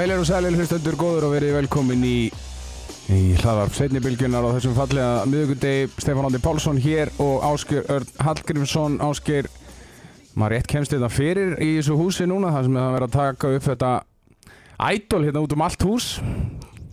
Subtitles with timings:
[0.00, 2.30] Heilir og sælir hlustendur góður og verið velkomin í
[3.12, 8.96] í hlaðarp setnibilgjunar á þessum fallega miðugundegi Stefán Ándi Pálsson hér og Ásker Örn Hallgrímsson.
[9.04, 9.50] Ásker,
[10.32, 13.50] maður rétt kemst þetta fyrir í þessu húsi núna þar sem það verið að taka
[13.58, 13.90] upp þetta
[14.88, 16.08] ædol hérna út um allt hús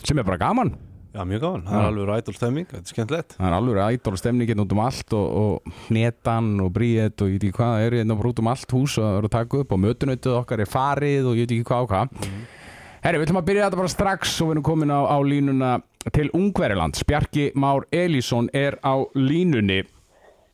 [0.03, 0.73] sem er bara gaman.
[1.15, 3.37] Já, mjög gaman, það er alveg rætul stemming, þetta er skemmtilegt.
[3.39, 7.31] Það er alveg ædol stemning hérna út um allt og, og hnetan og bríet og
[7.31, 9.37] ég veit ekki hvað það er hérna út um allt hús og það verið að
[9.39, 12.55] taka upp og mötunautuð okkar er farið og ég veit ekki hvað og hvað
[13.03, 15.71] Herri, við ætlum að byrja þetta bara strax og við erum komin á, á línuna
[16.15, 17.03] til Ungverilands.
[17.07, 19.83] Bjarki Már Elísson er á línunni.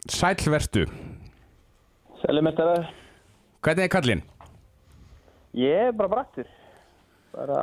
[0.09, 0.85] Sælvertu.
[2.23, 2.87] Sælumestara,
[3.63, 4.23] Hvernig er kallinn?
[5.55, 6.48] ég er bara brattur.
[7.34, 7.59] Bara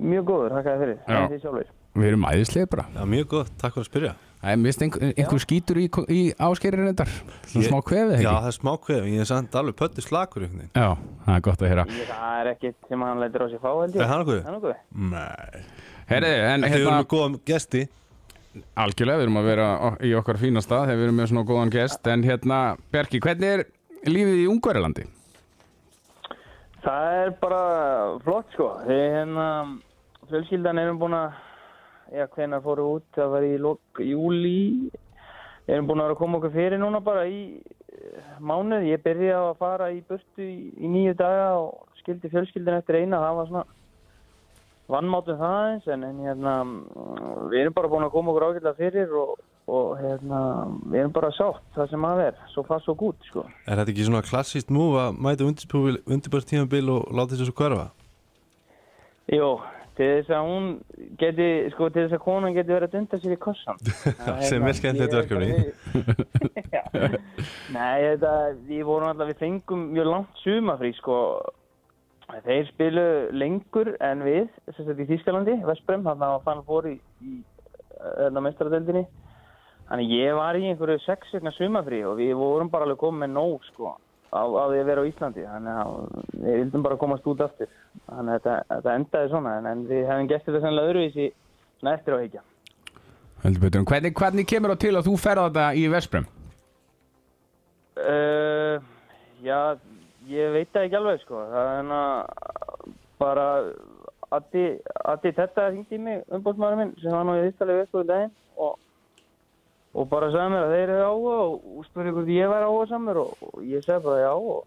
[0.00, 0.98] mjög góður, þakka þér fyrir.
[1.06, 1.16] Já.
[1.20, 1.70] En þið sjálfur.
[2.00, 2.84] Við erum æðislega bara.
[2.96, 6.20] Já, mjög gott, takk fyrir að spyrja Það er mist einhver, einhver skítur í, í
[6.40, 7.10] áskerinn reyndar.
[7.50, 8.32] Svona smá kvefið, Já, ekki?
[8.38, 10.86] það er smá kveð, ég er samt alveg pöttu slakur Já,
[11.26, 11.84] það er gott að heyra.
[12.08, 13.98] Það er ekkert sem hann lætur á sig fá, ég.
[14.00, 14.40] Er hann okkur?
[14.46, 14.78] Það.
[15.12, 15.64] Nei
[16.10, 17.82] Herri, en Þeir eru hérna, með góðan gesti
[18.80, 19.66] algjörlega, við erum að vera
[20.02, 22.08] í okkar fínasta þegar við erum með svona góðan gest.
[22.10, 22.58] En hérna,
[22.90, 23.62] Bjarki, hvernig er
[24.10, 25.04] lífið í Ungverilandi?
[26.80, 27.60] Það er bara
[28.24, 28.70] flott, sko.
[28.88, 29.46] Við hérna,
[30.32, 31.38] fjölskyldan erum búin að,
[32.14, 34.90] já, hvenær fóru út, það var í lok júli.
[35.70, 38.88] Erum búin að vera að koma okkur fyrir núna bara í eh, mánuð.
[38.90, 43.20] Ég byrjaði að fara í burtu í, í nýju daga og skildi fjölskyldan eftir eina.
[43.22, 43.66] Það var svona
[44.90, 46.54] vannmátum það eins, en, en hérna,
[47.50, 49.34] við erum bara búin að koma okkur ágætlega fyrir og,
[49.70, 50.40] og hérna,
[50.90, 53.44] við erum bara sátt það sem að er, svo fast svo gút, sko.
[53.66, 57.90] Er þetta ekki svona klassíst múf að mæta undirbært tímabil og láta þessu hverfa?
[59.30, 59.52] Jú,
[60.00, 60.66] til þess að hún
[61.20, 63.80] geti, sko, til þess að konan geti verið að dunda sér í kossan.
[64.24, 65.50] Það Sem er skemmtilegt verkefni.
[66.74, 66.82] Já.
[67.74, 68.34] Nei, þetta,
[68.68, 71.16] við vorum alltaf, við fengum mjög langt sumafrí, sko.
[72.46, 76.96] Þeir spilu lengur en við, sem sagt í Þýskalandi, Vestbrem, þannig að fann fór í,
[77.26, 77.40] í
[77.98, 79.02] þarna meistaradeldinni.
[79.90, 83.32] Þannig ég var í einhverju sex vegna sumafrí og við vorum bara alveg komið með
[83.34, 83.96] nóg, sko,
[84.30, 85.46] á, því að vera á Íslandi.
[85.46, 85.94] Þannig að
[86.44, 87.70] við vildum bara komast út aftur.
[88.06, 91.28] Þannig að þetta, þetta endaði svona, en, en við hefum gert þetta sannlega öðruvísi
[91.80, 92.44] svona eftir á heikja.
[93.40, 96.26] Hvernig, hvernig kemur það til að þú ferða þetta í Vesprem?
[98.00, 98.76] Uh,
[99.44, 99.60] já,
[100.28, 101.40] ég veit það ekki alveg sko.
[101.50, 102.02] Það er hérna
[103.20, 103.46] bara
[104.30, 104.64] Addi,
[105.10, 108.34] Addi þetta hringdi í mig umbóðsmaður minn sem var nú í Ístalið við í daginn
[108.62, 108.76] og,
[109.90, 113.22] og bara sagði mér að þeir eru áhuga og, spurði hvort ég væri áhuga samur
[113.24, 114.60] og, ég segi bara já og,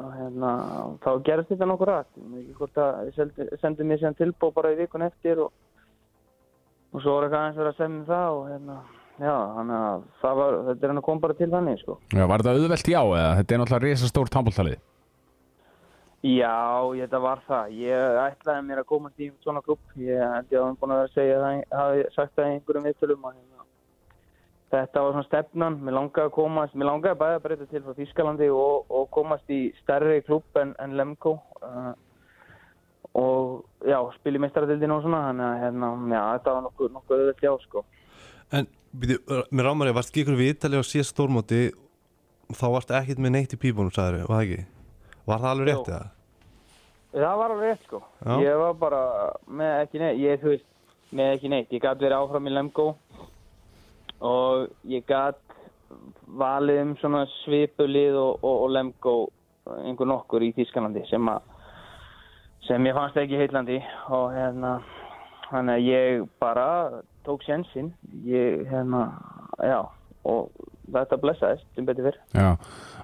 [0.00, 0.52] og hérna,
[1.04, 2.10] þá gerist þetta nokkur rætt.
[2.40, 5.52] Ekki hvort að ég sendi, sendi mér síðan tilbúð bara í vikun eftir og,
[6.94, 8.80] og svo var eitthvað aðeins verið að semja það og hérna,
[9.18, 12.00] já, þannig að það var, þetta er hann að koma bara til þannig sko.
[12.14, 13.30] Já, var þetta auðvelt já eða?
[13.40, 14.82] Þetta er náttúrulega risa stórt handbóltalið.
[16.24, 17.72] Já, þetta var það.
[17.84, 19.82] Ég ætlaði mér að komast í svona klubb.
[20.00, 22.54] Ég held ég að hann búin að vera að segja það, hafi sagt það í
[22.54, 23.26] einhverjum viðtölum.
[23.28, 23.53] og hérna,
[24.74, 25.76] Þetta var svona stefnan.
[25.86, 29.52] Mér langaði að komast, mér langaði bæði að breyta til frá Þýskalandi og, og komast
[29.54, 31.36] í stærri klubb en, en Lemko.
[31.62, 31.92] Uh,
[33.14, 35.22] og já, spila í meistaradildinu og svona.
[35.28, 37.84] Þannig að hérna, já, þetta var nokkuð, nokkuð auðvitað já, sko.
[38.54, 38.68] En,
[39.04, 39.20] byrju,
[39.54, 41.62] mér rámar ég, varst ekki ykkur við Ítali á síðast stórmóti
[42.52, 44.66] þá varst ekkert með neitt í pípunum, sagður var það ekki?
[45.24, 46.10] Var það alveg rétt eða?
[47.14, 48.00] Það var alveg rétt sko.
[48.18, 48.34] Já.
[48.42, 49.00] Ég var bara
[49.46, 50.68] með ekki neitt, ég þú veist,
[51.14, 51.70] með ekki neitt.
[51.70, 52.88] Ég gæti verið áfram í Lemgo
[54.24, 55.40] og ég gæti
[56.40, 59.16] valið um svona svipulið og, og, og Lemgo
[59.84, 61.50] einhver nokkur í Þýskalandi sem að
[62.64, 63.78] sem ég fannst ekki heitlandi
[64.12, 64.78] og hérna
[65.50, 66.68] þannig að ég bara
[67.26, 67.92] tók sjensin
[68.26, 69.10] ég hérna,
[69.60, 69.84] já
[70.24, 70.48] og
[70.88, 72.18] þetta blessaðist sem betur fyrr.
[72.32, 72.48] Já,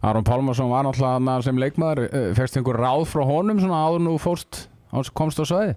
[0.09, 4.67] Aron Pálmarsson var náttúrulega sem leikmaður, fegst einhver ráð frá honum svona áður nú fórst,
[4.93, 5.77] áður komst á svæði?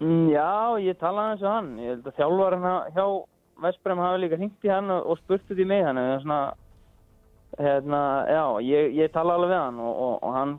[0.00, 0.50] Mm, já,
[0.80, 1.70] ég talaði eins og hann.
[1.80, 3.06] Ég held að þjálfarinn hjá
[3.62, 6.00] Vestbrem hafi líka hringt í hann og, og spurt út í mig hann.
[6.24, 6.40] Svona,
[7.58, 10.58] hérna, já, ég, ég talaði alveg við hann og, og, og hann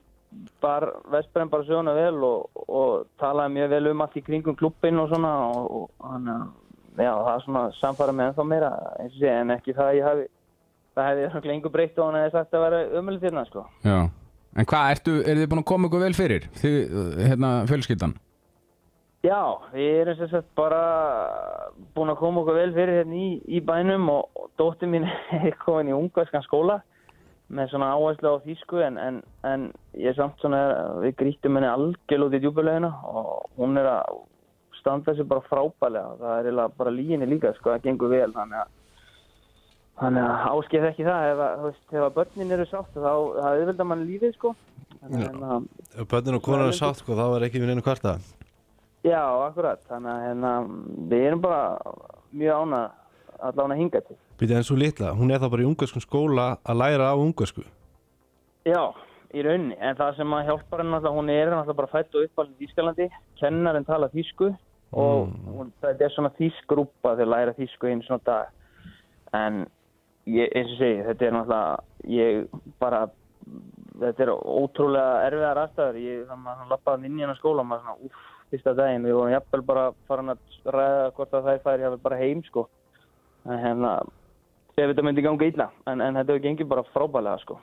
[0.64, 5.02] bar Vestbrem bara söguna vel og, og talaði mjög vel um allt í kringum klubbinn
[5.02, 6.30] og svona og, hann,
[6.96, 8.72] já, það er svona samfara með ennþá
[9.18, 10.30] sé, en ekki það að ég hafi
[10.96, 13.64] það hefði örugglega engu breytt og hann hefði sagt að vera umölu þérna, sko.
[13.86, 14.00] Já.
[14.52, 18.16] En hvað, er þið búin að koma ykkur vel fyrir, þið, hérna, fjölskyldan?
[19.22, 20.80] Já, við erum sem sagt bara
[21.94, 25.06] búin að koma okkur vel fyrir hérna í, í bænum og, og dóttir mín
[25.38, 26.80] er komin í ungverskan skóla
[27.52, 29.68] með svona áherslu á þýsku en, en, en
[30.00, 30.64] ég er samt svona,
[31.04, 34.22] við grítum henni algjörl út í djúbulegina og hún er að
[34.80, 38.78] standa þessu bara frábælega það er bara líginni líka, sko, það gengur vel þannig að
[40.02, 41.30] þannig að áskið ekki það.
[41.30, 44.56] Ef, þú veist, ef börnin eru sátt þá auðvitað mann lífið sko.
[45.02, 45.64] Hérna,
[45.94, 48.18] Ef börnin og konar er sátt sko, þá er ekki við neina kvarta
[49.06, 49.84] já, akkurat.
[49.90, 50.56] Þannig að hérna,
[51.12, 51.62] við erum bara
[52.32, 52.90] mjög ánað
[53.42, 54.18] allan að hinga til.
[54.42, 57.64] Býta en svo litla, hún er þá bara í ungarskum skóla að læra á ungarsku
[58.66, 58.94] Já,
[59.34, 62.28] í rauninni, en það sem að hjálpar henni náttúrulega, hún er náttúrulega bara fætt og
[62.28, 63.08] uppalinn í Þýskalandi,
[63.42, 64.50] kennarinn tala þýsku
[65.02, 68.52] og hún, þetta er svona þýskrúpa þegar læra þýsku einu svona dag.
[69.34, 69.64] En
[70.28, 73.02] ég, eins og segi, þetta er náttúrulega ég bara
[74.02, 76.02] þetta er ótrúlega erfiðar aðstæður.
[76.06, 79.08] Ég, þannig að hann lappaði inn í hennar skóla og maður svona, uff, fyrsta daginn.
[79.08, 82.68] Við vorum jafnvel bara farin að ræða hvort að það færi jafnvel bara heim sko.
[83.48, 83.98] En hérna,
[84.76, 85.70] ef þetta myndi ganga illa.
[85.88, 87.60] En, en þetta hefur gengið bara frábælega sko.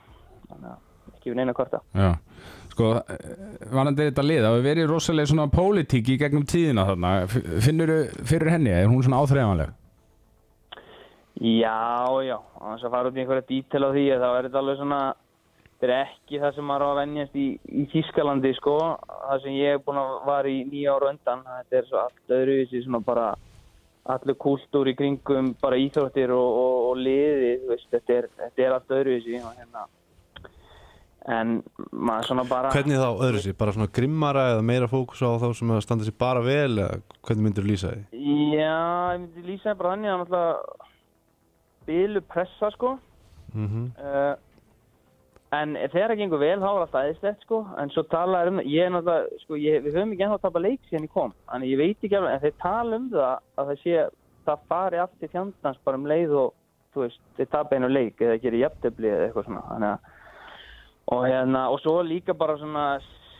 [0.49, 0.85] Þannig að
[1.19, 1.81] ekki við neina kvarta.
[1.95, 2.11] Já,
[2.73, 2.91] sko,
[3.73, 7.13] vanandi þetta lið, það hefur verið rosalega svona pólitík í gegnum tíðina þarna,
[7.65, 7.93] finnur
[8.23, 9.75] fyrir henni, er hún svona áþreifanleg?
[11.39, 11.79] Já,
[12.25, 15.01] já, þess að fara út í einhverja dítel á því þá er þetta alveg svona
[15.79, 18.73] þetta er ekki það sem maður á að venjast í, í Þískalandi sko.
[19.07, 22.33] Það sem ég er búin að var í nýja ára undan þetta er svo allt
[22.35, 23.29] öðruvísi svona bara
[24.09, 28.75] allur kúltúr í kringum bara íþróttir og, og, og liði veist, þetta er, þetta er
[28.75, 29.85] allt öðruvísi og hérna.
[31.29, 31.55] En
[31.93, 35.47] maður svona bara Hvernig þá öðru sér, bara svona grimmara eða meira fókus á þá
[35.55, 38.03] sem standa sér bara vel eða hvernig myndir þú lýsa því?
[38.57, 38.75] Já,
[39.13, 40.87] ég myndi lýsa það bara þannig að náttúrulega
[41.89, 42.97] bilu pressa sko.
[43.55, 44.35] Mm uh,
[45.55, 47.59] en þegar það gengur vel þá er alltaf aðeinslegt sko.
[47.81, 50.37] En svo tala er um það, ég er náttúrulega sko, ég, við höfum ekki ennþá
[50.37, 51.35] að tapa leik síðan ég kom.
[51.49, 54.05] Þannig ég veit ekki alveg, en þeir tala um það að það sé,
[54.49, 56.55] það fari aftur fjandans bara um leið og
[56.93, 59.65] þú veist, þeir tapa einu leik eða gerir jafntefli eða eitthvað svona.
[59.73, 60.15] Þannig að
[61.09, 62.85] og hérna, og svo líka bara svona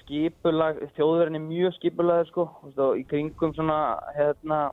[0.02, 4.70] skipulag, þjóðverðin er mjög skipulagur sko, og í kringum svona, hérna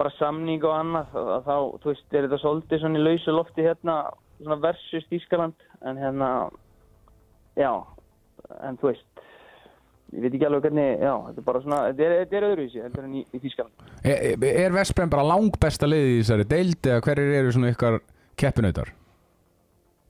[0.00, 1.12] bara samning og annað
[1.44, 3.96] þá, þú veist, er þetta svolítið svona í lausu lofti hérna,
[4.62, 6.30] versus Þískaland, en hérna
[7.58, 7.72] já,
[8.62, 9.22] en þú veist
[10.12, 12.82] ég veit ekki alveg hvernig, já, þetta er bara svona þetta er, þetta er öðruvísi,
[12.84, 16.90] heldur en í, í Þískaland Er, er Vestbrem bara lang besta liðið í þessari deild
[16.90, 18.02] eða hverjir eru svona ykkar
[18.40, 18.92] keppinautar?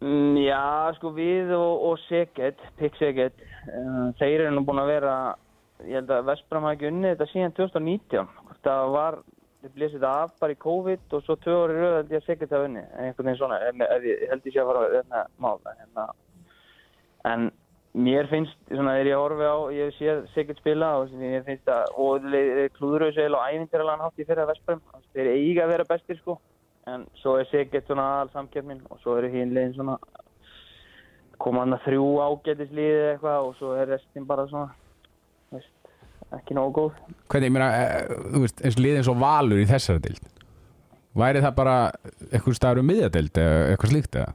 [0.03, 3.37] Mm, já, sko við og, og Seged, Pick Seged,
[3.71, 5.13] uh, þeir eru nú búin að vera,
[5.87, 8.33] ég held að Vestbram hafi ekki unnið þetta síðan 2019.
[8.49, 9.19] Hvort það var,
[9.63, 12.29] þið blésið þetta af bara í COVID og svo tvö orði rauð held ég að
[12.29, 15.25] Seged hafi unnið, en einhvern veginn svona, ef ég held ég sé að fara þetta
[15.47, 15.59] mál.
[15.73, 16.07] En,
[17.33, 17.51] en
[18.07, 21.93] mér finnst, svona þegar ég horfi á, ég séð Seged spila og mér finnst að,
[22.03, 22.27] og
[22.79, 24.83] klúðröðu sér á ævintýralan hátt í fyrra Vestbram,
[25.15, 26.41] þeir eiga að vera bestir sko
[26.91, 29.99] en svo er Sigget svona all samkeppnin og svo eru hinlegin svona
[31.43, 34.75] koma hann að þrjú ágætisliði eða eitthvað og svo er restin bara svona
[36.39, 37.01] ekki nógu góð.
[37.33, 40.33] Hvernig, ég meina, eh, þú veist, eins og liðið eins og Valur í þessari deild
[41.19, 41.77] væri það bara
[42.31, 44.35] eitthvað staður um miðjadeild eða eitthvað slíkt eða?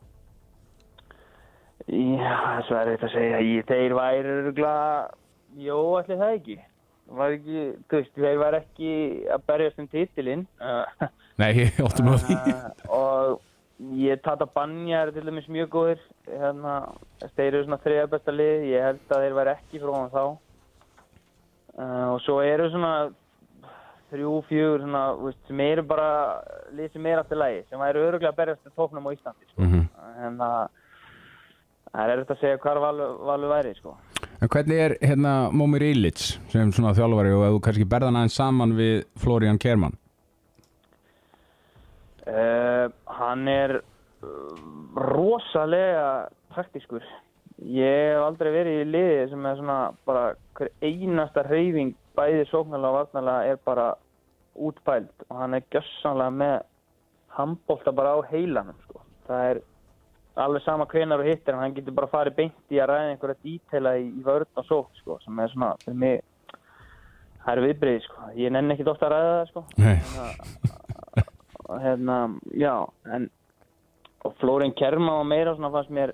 [1.87, 4.87] Já, þess að er þetta að segja ég, þeir væri örgulega
[5.63, 6.57] jó, allir það ekki.
[7.17, 8.93] Var ekki, þú veist, þeir væri ekki
[9.31, 10.47] að berjast um titilinn.
[10.59, 11.05] Uh,
[11.39, 12.57] Nei, ég áttum að því.
[12.97, 13.37] Og
[14.01, 16.75] ég tata banja er til dæmis mjög góðir hérna,
[17.37, 20.23] þeir eru svona þriða besta lið ég held að þeir væri ekki frá hann þá
[21.77, 22.93] uh, og svo eru svona
[24.11, 26.09] þrjú, fjögur svona, veist, sem eru bara
[26.93, 29.61] sem er aftur lægi, sem væri öruglega berjast til tóknum á Íslandi sko.
[29.61, 29.87] Mhm.
[30.25, 30.67] en það
[31.93, 33.95] það er eftir að segja hvar valu, valu væri sko.
[34.41, 38.35] En hvernig er hérna Momir Ilic sem svona þjálfari og ef þú kannski berðan aðeins
[38.35, 39.97] saman við Florian Kerman
[42.27, 43.77] Uh, hann er
[44.99, 47.05] rosalega taktískur.
[47.65, 50.25] Ég hef aldrei verið í liði sem er svona bara
[50.57, 53.87] hver einasta hreyfing bæði sóknarlega og varnarlega er bara
[54.57, 56.55] útpælt og hann er gjössanlega með
[57.37, 59.01] handbólta bara á heilanum sko.
[59.27, 59.61] Það er
[60.37, 63.41] alveg sama hvenar og hittir en hann getur bara farið beint í að ræða einhverja
[63.43, 66.21] dítela í, í vörð og sók sko sem er svona fyrir mig
[67.41, 68.29] það er viðbrið sko.
[68.37, 71.25] Ég nenni ekki ofta að ræða það sko Nei,
[71.67, 72.19] og hérna,
[72.53, 72.73] já,
[73.15, 73.29] en
[74.25, 76.13] og Flórin Kerma og meira svona fannst mér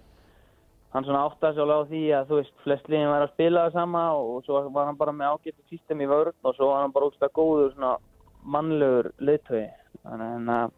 [0.93, 3.77] hann svona áttaði alveg á því að þú veist, flest liðin var að spila það
[3.79, 6.93] sama og svo var hann bara með ágættu system í vörð og svo var hann
[6.93, 7.95] bara ógst að góður svona
[8.43, 9.69] mannlegur leiðtögi
[10.03, 10.77] þannig að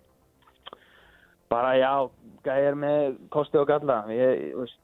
[1.52, 1.92] bara já,
[2.46, 4.00] gæðir með kosti og galla.
[4.12, 4.80] Ég, veist,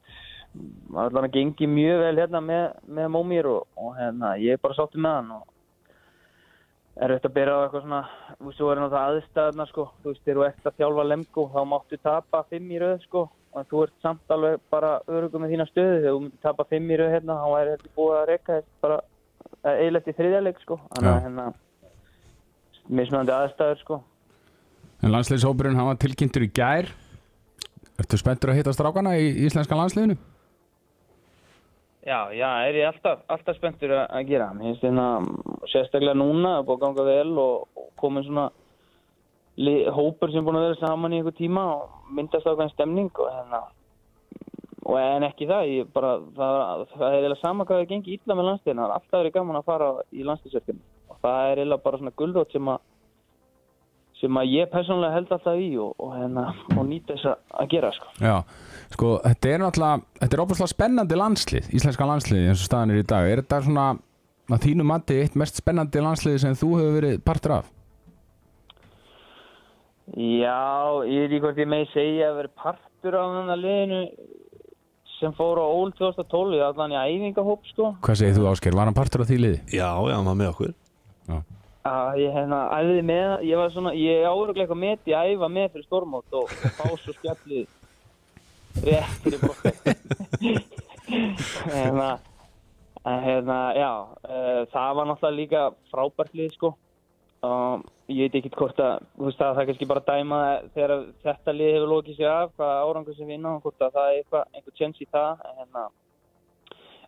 [0.93, 2.67] allan að gengi mjög vel hérna með,
[2.99, 5.47] með Mómir og, og hérna, ég er bara sáttu með hann og
[7.01, 9.87] er þetta að byrja á eitthvað svona þú veist, þú er náttúrulega aðstæðna sko.
[10.01, 13.29] Þú veist, þegar þú ert að þjálfa lemgo þá máttu tapa fimm í röð sko
[13.51, 15.97] og þú ert samt alveg bara örugum með þína stöðu.
[15.97, 18.85] Þegar þú myndir tapa fimm í röð hérna þá er þetta búið að reyka þetta
[18.85, 19.01] bara
[19.71, 20.79] eiginlegt í þriðjarleik sko.
[20.95, 21.47] Þannig að hérna
[23.01, 24.01] mismunandi aðstæður sko.
[25.01, 26.91] En landsliðshópurinn hann var tilkynntur í gær.
[28.01, 30.17] Ertu spenntur að hitta strákana í íslenska landsliðinu?
[32.01, 34.47] Já, já, er ég alltaf, alltaf spenntur að, að gera.
[34.57, 35.07] Mér finnst hérna,
[35.69, 38.47] sérstaklega núna, er búið að ganga vel og, og komin svona
[39.93, 43.61] hópur sem búin að vera saman í einhver tíma og myndast ákveðin stemning og hérna,
[44.85, 48.35] og en ekki það, ég bara, það, það er eiginlega sama hvað það gengi illa
[48.39, 51.85] með landsliðina, það er alltaf verið gaman að fara í landsliðsverkefni og það er eiginlega
[51.85, 52.87] bara svona gullrótt sem að
[54.21, 56.43] sem að ég persónulega held alltaf í og, og, hérna,
[56.77, 58.09] og nýta þess að- að gera sko.
[58.21, 58.35] Já,
[58.93, 62.99] sko, þetta er náttúrulega Þetta er óbúslega spennandi landslið Íslenska landslið eins og staðan er
[63.01, 63.85] í dag Er þetta svona
[64.51, 67.71] að þínu mati eitt mest spennandi landslið sem þú hefur verið partur af?
[70.11, 70.61] Já,
[71.07, 74.01] ég veit ekki hvort ég megi segja að vera partur á þennan liðinu
[75.19, 77.93] sem fór á Ól 2012 í allan í æfingahóp sko.
[78.01, 78.75] Hvað segir þú Ásker?
[78.75, 79.59] Var hann partur af því liði?
[79.69, 80.77] Já, já, hann var með okkur
[81.87, 85.69] að ég hérna æfði með, ég var svona, ég áuruglega eitthvað í að æfa með
[85.73, 87.65] fyrir stormót og, og fá svo skjallið
[88.85, 89.63] rétt fyrir brokk
[91.75, 92.11] hérna
[93.01, 96.75] en hérna, já uh, það var náttúrulega líka frábært lið sko
[97.47, 100.41] og ég veit ekki hvort að, veist að það er kannski bara dæma
[100.75, 104.09] þegar þetta lið hefur lokið sér af hvað árangur sem vinna og hvort að það
[104.09, 105.85] er eitthvað, einhver tjens í það en hérna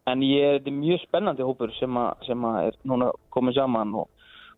[0.10, 3.94] en ég, þetta er mjög spennandi hópur sem, að, sem að er núna komið saman
[4.02, 4.10] og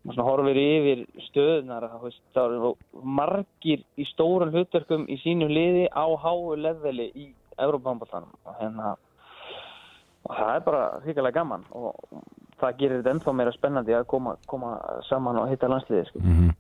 [0.06, 2.72] svona horfir yfir stöðunar þú veist, það eru
[3.20, 7.28] margir í stóran hlutverkum í sínu liði á háu leveli í
[7.60, 8.96] Európa-handbóltanum og hérna
[10.26, 12.00] og það er bara hrikalega gaman og
[12.66, 14.76] það gerir þetta ennþá meira spennandi að koma, koma
[15.10, 16.24] saman og hitta landsliði sko.
[16.26, 16.54] Mm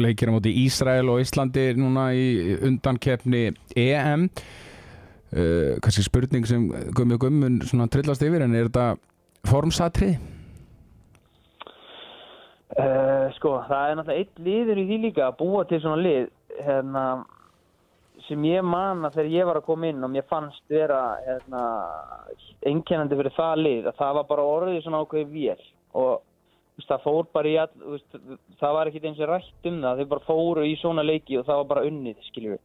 [0.00, 7.18] Leikir á móti Ísrael og Íslandi núna í undankeppni EM uh, Kannski spurning sem gummi
[7.20, 8.94] gummun svona trillast yfir en er þetta
[9.50, 10.14] formsatrið?
[12.72, 16.30] Uh, sko, það er náttúrulega eitt liður í því líka að búa til svona lið
[16.64, 17.04] hérna,
[18.28, 21.62] sem ég man að þegar ég var að koma inn og mér fannst vera hérna,
[22.68, 25.64] einkennandi fyrir það lið að það var bara orðið svona ákveði vél
[25.98, 26.12] og
[26.76, 28.20] veist, það fór bara í all, veist,
[28.60, 31.48] það var ekkit eins og rætt um það, þau bara fóru í svona leiki og
[31.48, 32.62] það var bara unnið, skiljum við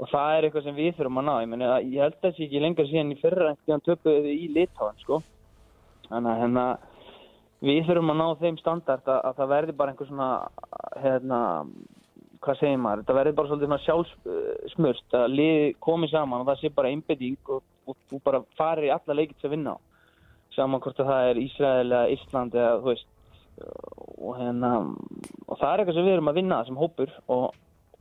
[0.00, 2.36] og það er eitthvað sem við þurfum að ná ég, meni, ég held að það
[2.36, 5.18] sé ekki lengur síðan í fyrra en hann töpuði í litáðan sko.
[6.08, 6.66] þannig að hérna
[7.68, 10.30] við þurfum að ná þeim standart að, að það verði bara einhver svona
[11.04, 11.40] hérna,
[12.44, 13.04] hvað segir maður?
[13.08, 17.62] Það verði bara svolítið sjálfsmurst að liði komið saman og það sé bara einbeding og,
[17.86, 19.78] og, og bara farir í alla leikið sem vinna á.
[20.56, 23.10] Saman hvort að það er Ísrael eða Ísland eða þú veist
[23.60, 24.70] og, hérna,
[25.46, 27.50] og það er eitthvað sem við erum að vinna sem hópur og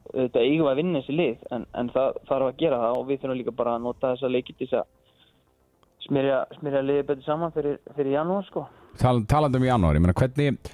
[0.10, 3.22] þetta eigum að vinna þessi lið en, en það þarf að gera það og við
[3.22, 7.56] þurfum líka bara að nota þessa leikið til þess að smyrja, smyrja liðið betur saman
[7.56, 8.66] fyrir, fyrir janúar sko.
[9.00, 10.72] Tal, talandi um janúar, ég meina hvernig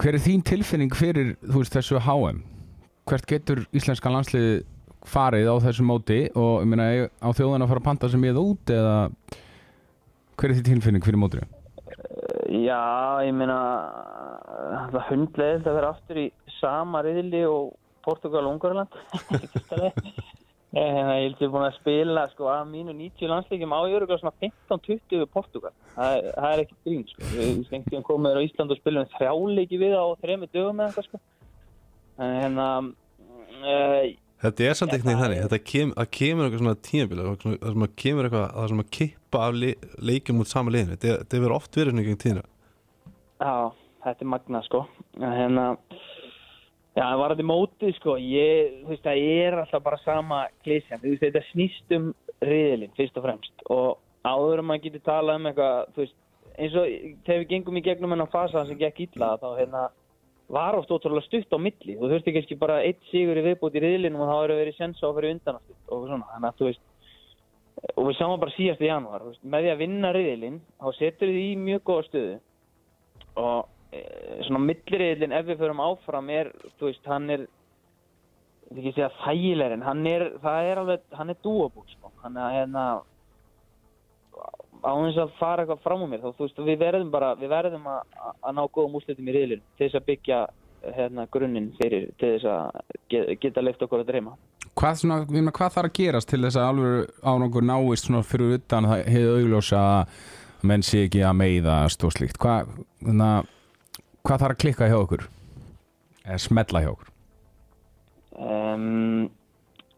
[0.00, 2.38] hver er þín tilfinning fyrir veist þessu HM
[3.10, 4.62] hvert getur íslenska landsliði
[5.10, 6.20] farið á þessu móti?
[6.32, 6.86] Og ég meina
[7.20, 8.94] á þjóðan að fara að panta sem ég út eða
[10.40, 11.48] hver er þín tilfinning fyrir mótinu?
[12.48, 13.58] Já, ég meina
[14.94, 16.26] það hundlegilegt að vera aftur í
[16.56, 18.96] sama riðli og Portugal og Ungarland
[20.70, 25.18] ég held ég búin að spila sko, að mínu 90 landsleikjum á Jörgur svona 15-20
[25.18, 27.28] við Portugal það, er- það er ekki grín sko.
[27.34, 31.20] við skengtum komið á Ísland og spilum þrjáleiki við á þremi dögum eitthvað sko.
[32.20, 34.02] en hérna uh,
[34.40, 37.90] Þetta er samt eitthvað þannig, þetta kem, að kemur eitthvað svona tímabila, það sem að
[38.00, 39.72] kemur eitthvað það sem að kippa af le,
[40.10, 42.44] leikjum út sama liðinu, þetta hefur oft verið svona gegn tíðina.
[43.42, 43.52] Já,
[44.06, 44.80] þetta er magna sko
[45.20, 45.66] En hérna
[46.96, 48.16] Já, það var þetta mótið sko.
[48.18, 52.10] Ég, þú veist, það er alltaf bara sama klísjan, þú veist, þetta snýst um
[52.42, 53.64] riðilinn, fyrst og fremst.
[53.70, 56.18] Og áður en maður getur talað um eitthvað þú veist,
[56.60, 56.92] eins og
[57.28, 59.86] þegar við gengum í gegnum hennar fasa sem gekk illa þá hérna
[60.50, 61.94] var oft ótrúlega stutt á milli.
[61.96, 65.00] Þú þurfti kannski bara eitt sigur í viðbúti í riðlinum og þá eru verið sens
[65.00, 66.86] á að fyrir undanast og svona, þannig að þú veist
[67.96, 70.88] og við sáum bara síðast í janúar þú veist, með því að vinna riðilinn þá
[70.98, 72.34] setur þið í mjög góða stöðu
[73.40, 73.70] og
[74.46, 77.46] svona milliriðlinn ef við förum áfram er, þú veist, hann er
[78.70, 82.12] ég vil ekki segja þægilegri en hann er, það er alveg, hann er dúabúl sko,
[82.22, 82.84] hann er hérna
[84.80, 87.50] á þess að fara eitthvað fram á mér þá þú veist, við verðum bara, við
[87.52, 88.00] verðum að,
[88.46, 90.38] að ná góðum úrslitum í riðlinn til þess að byggja
[90.96, 92.78] hérna grunninn fyrir til þess að
[93.12, 94.36] ge- geta leift okkur að dreyma.
[94.78, 98.54] Hvað, svona, meina, hvað þarf að gerast til þess að alveg árangur náist svona fyrir
[98.56, 100.22] utan það hefði augljósa að
[100.70, 102.38] menn sé ekki að meiðast og slíkt?
[102.40, 102.70] Hvað,
[103.02, 103.50] þannig að
[104.30, 105.26] hvað þarf að klikka hjá okkur
[106.24, 107.16] eða smetla hjá okkur
[108.40, 109.26] Um,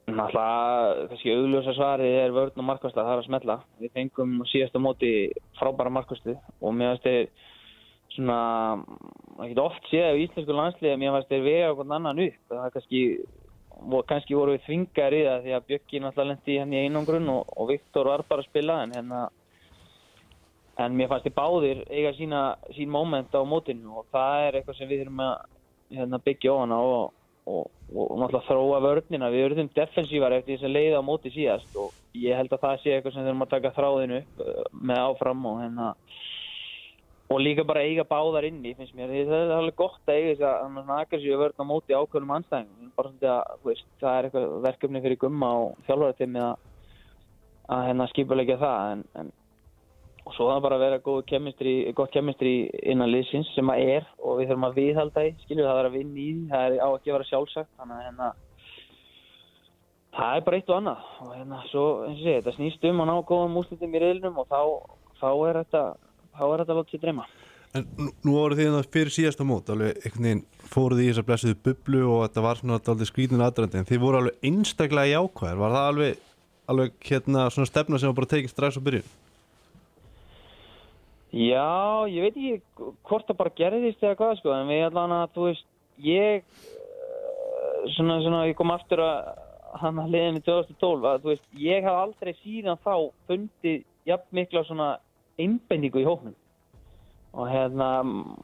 [0.09, 3.57] náttúrulega, kannski augljósa svarið er vörn og markværsla, það er að smetla.
[3.79, 5.13] Við fengum síðasta móti
[5.61, 7.29] frábæra markværslu og mér finnst þeir
[8.17, 8.39] svona
[9.45, 12.41] ekkert oft séð á íslensku landsliði að mér fannst þeir vega okkur annan upp.
[12.51, 13.05] Það er kannski
[14.11, 17.55] kannski voru við þvingar í það því að Bjöggi náttúrulega lendi hann í einangrun og,
[17.57, 19.23] og Viktor var bara að spila en hérna
[20.81, 22.43] en mér fannst þið báðir eiga sína
[22.77, 25.35] sín moment á mótinu og það er eitthvað sem við þurfum að
[25.93, 27.15] hérna, byggja ofan á og,
[27.53, 29.31] og, og náttúrulega þróa vörnina.
[29.33, 32.83] Við verðum defensívar eftir þess að leiða á móti síðast og ég held að það
[32.83, 35.95] sé eitthvað sem þurfum að taka þráðinu upp uh, með áfram og hérna
[37.33, 40.89] og líka bara eiga báðar inni finnst mér, það er alveg gott að eiga þess
[40.89, 44.59] að aggressíu vörn á móti ákveðnum anstæðingum bara svona að, þú veist, það er eitthvað
[44.67, 46.59] verkefni fyrir gumma og að
[47.71, 48.93] að hérna skipulegja það.
[48.93, 49.31] En, en
[50.23, 54.39] og svo það bara að vera kemistri, gott kemistri innan liðsins sem að er og
[54.39, 57.11] við þurfum að viðhalda í, skiljum það að vinna í því, það er á ekki
[57.11, 58.31] að vera sjálfsagt þannig að hérna
[60.13, 61.05] það er bara eitt og annað.
[61.25, 64.43] Og hérna svo, eins og sé, þetta snýst um að ná góðum úslitum í reyðlunum
[64.43, 64.61] og þá,
[65.23, 65.85] þá er þetta
[66.33, 67.27] þá er þetta að láta sér dreyma.
[67.73, 70.43] En nú, voru þið það fyrir síðasta mót alveg einhvern veginn
[70.75, 74.03] fóruð í þess að blessuðu bublu og þetta var svona aldrei skrítin aðdrandi en þið
[74.03, 75.63] voru alveg einstaklega jákvæðir.
[75.63, 76.23] Var það alveg,
[76.73, 79.11] alveg hérna svona stefna sem var bara tekið strax á byrjun
[81.33, 85.31] Já, ég veit ekki hvort það bara gerðist eða hvað sko, en við allan að,
[85.33, 85.65] þú veist,
[86.05, 89.31] ég, eh, svona, svona, ég kom aftur að
[89.81, 92.95] hann að liðin í 2012, að þú veist, ég haf aldrei síðan þá
[93.31, 94.89] fundið jafn mikla svona
[95.41, 96.37] einbendingu í hóknum
[97.33, 97.89] og hérna,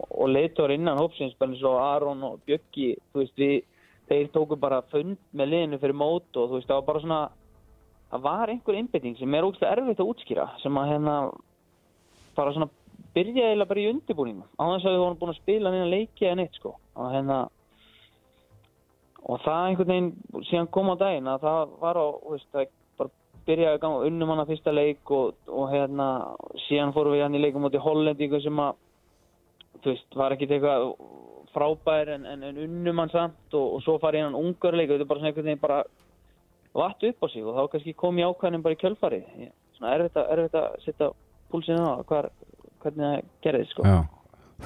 [0.08, 3.58] og leitur innan hópsins, bara eins og Aron og Bjöggi, þú veist, við,
[4.08, 7.20] þeir tóku bara fund með liðinu fyrir mót og þú veist, það var bara svona,
[8.14, 11.18] það var einhver einbending sem er ógæslega erfitt að útskýra, sem að hérna,
[12.38, 12.70] bara svona
[13.18, 16.26] byrjaði eiginlega bara í undirbúningum á þess að við vorum búin að spila neina leiki
[16.26, 16.74] eða neitt sko.
[16.96, 17.38] Og hérna
[19.28, 23.14] og það einhvern veginn síðan kom á daginn að það var á veist, það bara
[23.48, 26.08] byrjaði að ganga unnum hann að fyrsta leik og, og hérna
[26.68, 28.78] síðan fórum við hann í leikum út í Hollendingu sem að
[29.82, 30.92] þú veist var ekkit eitthvað
[31.52, 34.98] frábær en, en, en unnum hann samt og, og svo farið hann ungar leik og
[34.98, 35.80] þetta bara svona einhvern veginn bara
[36.78, 39.30] vatt upp á sig og þá kannski kom ég ákvæðin bara í kjölfarið.
[39.78, 41.10] Svona erfitt að, erfitt að setja
[41.52, 42.30] púlsinu á hvar,
[42.82, 43.86] hvernig það gerðist sko.
[43.88, 43.98] Já,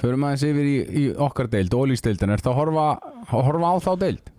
[0.01, 2.85] förum aðeins yfir í, í okkar deild, ólíksdeildin, er það að horfa,
[3.23, 4.29] að horfa á þá deild?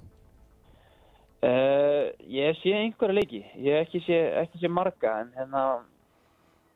[1.45, 5.65] Uh, ég sé einhverja leiki, ég hef ekki sé, ekki sé marga en hérna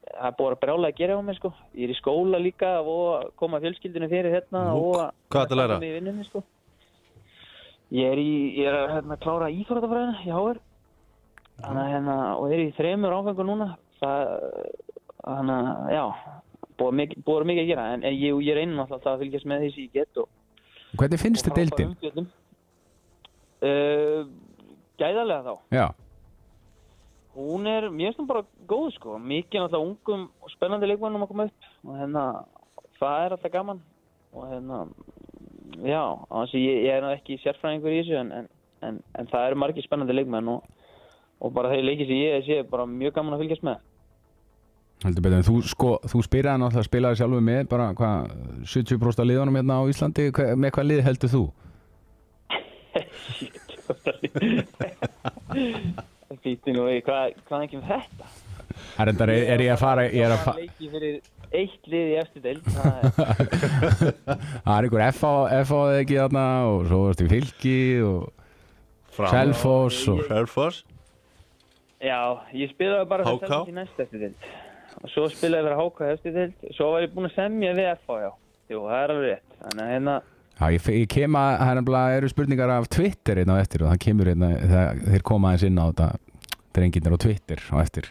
[0.08, 2.70] það er búin að brjálega að gera á mig sko ég er í skóla líka
[2.82, 5.78] og að koma fjölskyldinu fyrir hérna Nú, og að hvað ertu að læra?
[5.82, 6.42] mig í vinnunni, sko.
[7.96, 10.60] ég er í, ég er að hérna, klára íþróttafræðina í HR
[11.62, 13.70] þannig að hérna, og er í þremur áfengur núna
[14.02, 14.34] það,
[15.24, 16.04] þannig að, já
[16.78, 19.70] búið mikið, mikið að gera en, en ég, ég einu alltaf að fylgjast með því
[19.74, 20.28] sem ég get og
[20.98, 22.28] Hvernig finnst þið deildin?
[23.58, 24.22] Uh,
[24.96, 25.54] gæðarlega þá.
[25.74, 25.86] Já,
[27.38, 29.18] Hún er, mér finnst hún bara góð sko.
[29.22, 32.22] Mikið náttúrulega ungum og spennandi leikmannum að koma upp og hérna,
[32.98, 33.82] það er alltaf gaman
[34.34, 34.80] og hérna,
[35.86, 36.02] já,
[36.58, 38.32] ég, ég er nú ekki sérfræðingur í þessu en,
[38.82, 40.66] en, en, það eru margir spennandi leikmenn og,
[41.38, 43.86] og bara þeir leikir sem ég sé bara mjög gaman að fylgjast með.
[45.04, 48.16] Heldur betur, en þú, sko, þú spyrir náttúrulega að spila sjálfur með bara hvað,
[48.66, 51.44] 70% af liðunum hérna á Íslandi, hva, með hvað lið heldur þú?
[56.44, 58.26] Býtti nú í, hvað, hvað ekki með þetta?
[58.78, 61.14] Það er, endar, er, er ég að fara, ég er að fara, Leiki fyrir
[61.48, 63.02] eitt lið í eftir deild, það er...
[64.66, 68.20] það er FH eða ekki þarna og svo ertu í fylki og
[69.18, 70.84] Selfoss og, Selfoss
[71.98, 72.20] Já,
[72.54, 73.48] ég spilaði bara HK?
[73.48, 74.38] það sem í næst eftir dild
[75.02, 77.90] og svo spilaði ég fyrir HK eftir dild svo var ég búinn að semja við
[77.94, 78.30] FH, já
[78.68, 80.14] Jú, það er alveg rétt Þannig að hérna,
[80.58, 83.84] já, ég, ég kem að, það er nefnilega, eru spurningar af Twitter hérna á eftir
[83.84, 86.08] og það kemur hérna, það, þeir koma aðeins inn á þetta,
[86.78, 88.10] drengirnir á Twitter á eftir.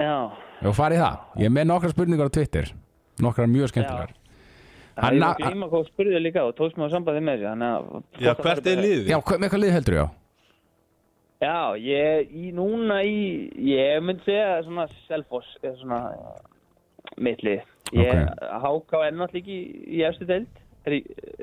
[0.00, 0.16] já
[0.62, 2.68] Já, farið það, ég er með nokkra spurningar á Twitter,
[3.22, 4.12] nokkra mjög skemmtilegar.
[4.92, 7.44] Það Hann er na- glíma hvað þú spurði líka og tókst mér á sambandi með
[7.48, 7.86] að
[8.20, 9.08] Já, hvert er liðið?
[9.10, 10.08] Já, með hvað lið heldur ég á?
[11.42, 16.00] Já, ég í núna í Ég myndi segja svona Selfoss eða svona
[17.18, 17.58] mittli
[17.92, 18.22] Ég,
[18.62, 18.86] Ok.
[18.86, 19.58] HK er náttúrulega ekki
[19.90, 21.00] í, efstu deild þeir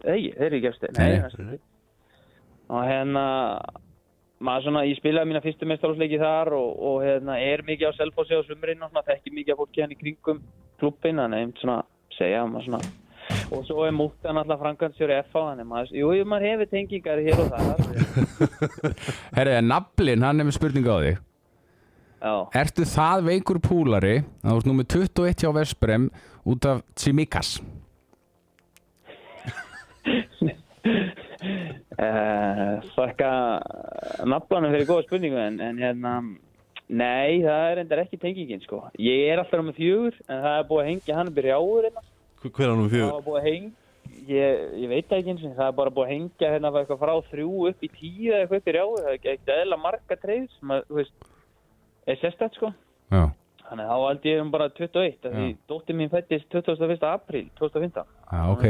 [0.08, 1.20] eru ekki í efstu deild Nei.
[1.28, 1.68] Efstu deild
[2.70, 3.26] Og hérna
[4.40, 8.38] maður svona, ég spilaði mína fyrstu mestarhúsleiki þar og, og hérna, er mikið á Selfossi
[8.40, 10.42] á sumrin og svona, þekki mikið af fólki hann í kringum
[10.80, 11.80] klubbin, þannig einmitt svona
[12.16, 12.82] segja maður svona
[13.50, 17.50] og svo er múttan alltaf frangansjóri FH þannig maður, jú, maður hefur tengingar hér og
[17.54, 17.66] það
[19.38, 21.20] Herri, Nablin, hann er með spurningu á þig.
[22.20, 26.10] Já, Ertu það veikur púlari að þú ert númer 21 hjá Vesprem
[26.52, 27.54] út af Tsimikas?
[32.00, 33.32] Uh, þakka
[34.28, 36.14] nafnlanum fyrir góða spurningu en, en hérna
[36.90, 40.70] nei, það er endar ekki tengingin sko ég er alltaf með fjögur en það er
[40.70, 42.06] búið að hengja hann í rjáur hérna.
[42.44, 43.12] Hver er hann um Það fjögur?
[43.18, 43.72] var búið að hengja,
[44.30, 47.02] ég, ég veit það ekki eins og það er bara búið að hengja hérna eitthvað
[47.04, 49.78] frá þrjú upp í tíu eða eitthvað upp í rjáu, það er ekki ekkert eðla
[49.84, 51.30] marga treyð sem að, þú veist,
[52.10, 52.72] er sérstætt sko.
[53.12, 53.24] Já,
[53.70, 55.58] Þannig að þá held ég um bara 21, af því Já.
[55.70, 57.04] dóttir mín fættist 21.
[57.06, 58.08] apríl 2015.
[58.34, 58.64] já ok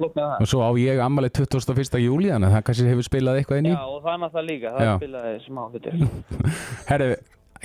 [0.00, 0.40] Flott með það.
[0.42, 2.00] Og svo á ég ammali 21.
[2.02, 4.48] júli Þannig að það kannski hefur spilað eitthvað inn í Já, og það er náttúrulega
[4.50, 4.94] líka, það Já.
[4.98, 5.94] spilaði smá hlutur.
[6.90, 7.08] Herru,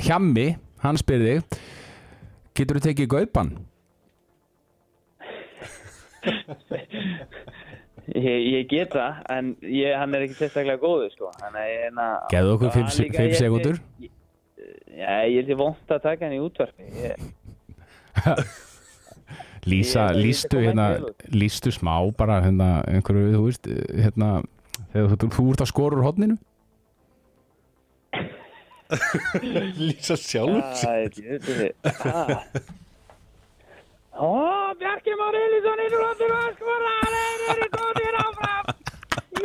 [0.06, 0.46] Hjammi,
[0.86, 1.58] hann spyrir þig
[2.60, 3.50] Getur þú tekið gaupan?
[8.06, 11.32] Ég, ég get það, en ég, hann er ekki sérstaklega góður, sko.
[11.42, 12.06] Ég, hérna...
[12.30, 13.80] Geðu okkur og fimm hann se- líka- fimm ég- sekúndur.
[14.04, 14.12] ég-
[14.96, 16.84] Já, ég er því vont að taka hann í útvarpi.
[17.02, 17.16] Ég,
[19.66, 23.66] Lísa, Ég- ég- lístu ég- hérna ég- Lístu smá bara hérna einhverju, þú veist,
[23.98, 24.30] hérna
[24.94, 26.38] þegar þú, þú ert að skora úr hodninu
[29.82, 31.72] Lýsa sjálf Æ, djöfull,
[32.06, 32.46] ah.
[34.16, 34.30] Ó,
[34.80, 38.66] Bjarki Már Elísson inn úr hóttir og skora, þeir eru góðir áfram.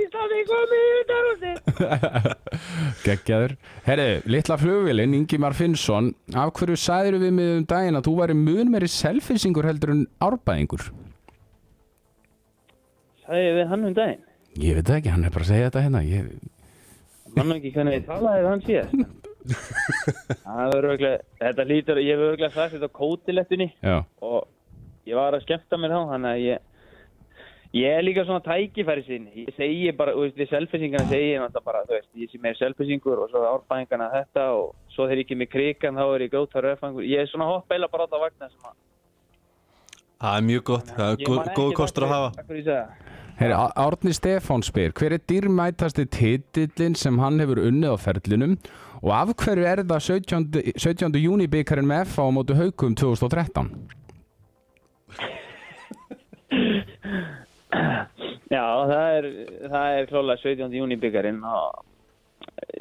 [0.01, 1.53] Íslandi komið í útarústi.
[3.07, 3.55] Geggjaður
[3.87, 8.37] Herru, litla flugvélinn, Ingimar Finnsson Af hverju sagðir við mig um daginn að þú væri
[8.37, 10.85] mun meiri selfisingur heldur en árbæðingur?
[13.25, 14.23] Sæði ég við hann um daginn.
[14.61, 16.31] Ég veit ekki, hann er bara að segja þetta hérna ég...
[17.37, 19.05] Mann ekki hvernig við talaði við hann síðan.
[20.45, 24.49] Það verður örugglega- Þetta lítur, ég hef örgulega sagt þetta á kótilettunni Já, og
[25.09, 26.67] ég var að skemmta mér þá, þannig að ég
[27.71, 29.45] Ég er líka svona tækifæri sinni.
[29.47, 32.41] Ég segi bara, þú veist, við selfisingarna segi ég náttúrulega bara, þú veist, ég sé
[32.43, 36.25] meir selfisingur og svo árbæðingarna þetta og svo þegar ég ekki með krigan þá er
[36.25, 37.07] ég góðtar öfangur.
[37.07, 38.75] Ég er svona hopp eila bara á það vagna sem að...
[40.21, 42.83] Það er mjög gott, það er góð- góð kostur að af hafa.
[43.41, 43.55] Herri,
[43.87, 48.59] Árni Stefán spyr Hver er dýrmætasti titillin sem hann hefur unnið á ferlinum
[49.01, 50.75] og af hverju er það 17.
[50.77, 51.15] 17.
[51.23, 53.71] júni byggarinn með F á móti haukum 2013?
[58.51, 59.29] Já, það er,
[59.71, 60.75] það er klálega 17.
[60.75, 61.85] júni byggarinn og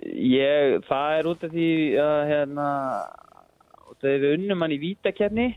[0.10, 1.70] ég, það er út af því
[2.04, 2.70] að hérna,
[4.02, 5.48] þegar við unnum hann í vítakerni,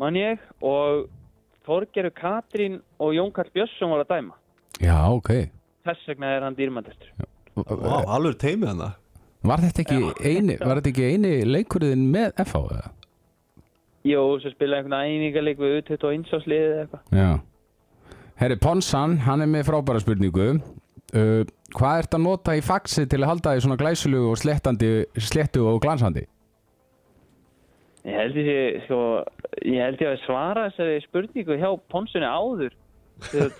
[0.00, 1.08] mann ég, og
[1.68, 4.38] Þorgerur Katrín og Jón Karl Björnsson var að dæma.
[4.80, 5.30] Já, ok
[5.84, 7.28] Þess vegna er hann dýrmættastur.
[7.56, 8.96] Vá, alveg teimið hann
[9.40, 12.88] Var þetta ekki eini, var þetta ekki eini leikurinn með F á eða?
[14.08, 17.02] Jó, svo spilaði einhvern æfingarleik við U21 ásliðið eða eitthvað.
[17.20, 17.30] Já
[18.40, 21.42] Herri, Ponsan, hann er með frábæra spurningu uh,
[21.76, 25.66] Hvað ert að nota í faxi til að halda því svona glæsulugu og slettandi, slettu
[25.68, 26.24] og glansandi?
[28.08, 29.00] Ég held ég, sé, sko,
[29.60, 32.72] ég held ég að svara þessari spurningu hjá Ponsunni áður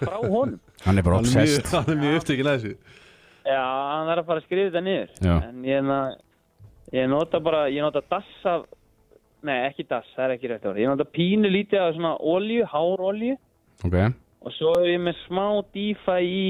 [0.00, 0.56] frá honum.
[0.86, 2.74] Hann er bara Hann er mjög, obsessed hann er mjög upptekinn að þessu
[3.50, 5.12] Já, hann þarf að fara að skrifa þetta niður.
[5.24, 5.34] Já.
[5.48, 6.00] En ég, na,
[6.96, 8.66] ég nota bara, ég nota dass af,
[9.46, 10.80] nei ekki dass, það er ekki rétt ára.
[10.82, 13.36] Ég nota pínu lítið af svona olju, hárolju
[13.86, 13.96] Ok,
[14.44, 16.40] og svo er ég með smá dífa í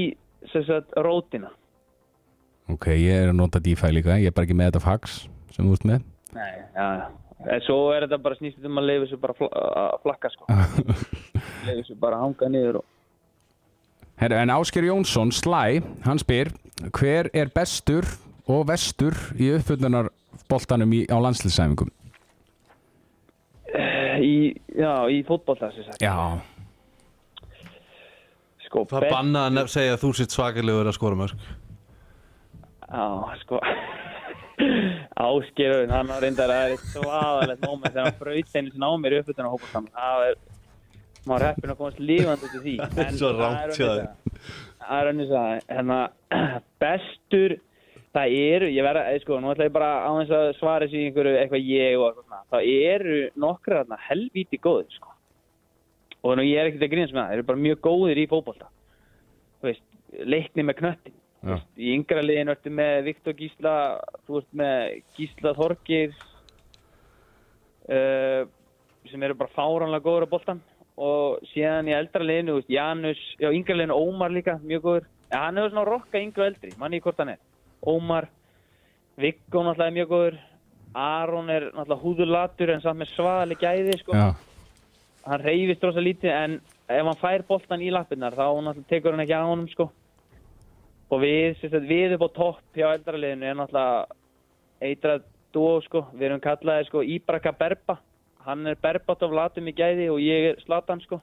[0.51, 1.51] sem sagt rótina.
[2.71, 5.17] ok, ég er að nota DeFi líka Ég er bara ekki með þetta fax
[5.55, 7.07] sem þú ert með Nei, já, já.
[7.51, 10.45] En svo er þetta bara snýst um að leifa þessu bara fl að flakka sko.
[11.65, 12.89] leifa þessu bara að hanga niður og
[14.21, 16.51] Herri, en Ásker Jónsson, Slæ, hann spyr
[16.93, 18.05] Hver er bestur
[18.49, 21.89] og vestur í uppfyllunar í, á landslýsæfingum?
[24.23, 24.33] Í,
[24.77, 26.01] já, í fótbolta sem sagt.
[26.03, 26.15] Já,
[28.65, 31.41] Sko, Það bannað að nef- segja að þú sitt svakalegur að skora mörg
[32.91, 33.07] Já,
[33.41, 33.59] sko.
[35.21, 38.87] Áskerurinn, hann var reyndar að það er eitt svaðalegt moment þegar hann braut einu sinni
[38.87, 40.35] á mér upp utan á hópastann það er
[41.29, 42.75] maður heppin að komast lífandi út í því.
[43.05, 44.05] En Svo er önnur saga.
[44.81, 45.99] það er önnur að hérna,
[46.83, 47.57] bestur
[48.15, 51.05] það eru, ég verða, eh, sko, nú ætla ég bara á þess að svara þessi
[51.07, 55.15] einhverju eitthvað ég og svona, það eru nokkra þarna helvíti góðir, sko.
[56.21, 58.27] Og nú ég er ekkert að grínast með það, þeir eru bara mjög góðir í
[58.29, 58.67] fótbolta.
[59.61, 61.55] Þú veist, leikni með knöttin Já.
[61.77, 63.75] í yngra liðin ertu með Viktor Gísla
[64.27, 64.81] þú ert með
[65.17, 66.11] Gísla Þorgir
[67.89, 68.43] uh,
[69.09, 70.61] sem eru bara fáránlega góður á boltan
[71.01, 75.07] og síðan í eldra liðinu, þú veist, Janus já, yngra liðinu Ómar líka, mjög góður.
[75.31, 77.39] Ja, hann hefur svona rokka yngra eldri, manni hvort hann er
[77.87, 78.27] Ómar,
[79.17, 80.39] Viggo náttúrulega er mjög góður
[80.93, 84.13] Aron er náttúrulega húðulatur en samt með svaðali gæði sko.
[85.25, 89.23] hann reyfist rosa lítið en ef hann fær boltan í lappirnar þá náttúrulega tekur hann
[89.23, 89.91] ekki á honum sko.
[91.11, 94.07] og við, sagt, við upp á topp hjá eldraliðinu er náttúrulega
[94.81, 96.05] eitrað dúo sko.
[96.13, 97.99] við erum kallaði sko, Íbraka Berba
[98.45, 101.21] hann er Berbat of latum í gæði og ég er Slatan sko.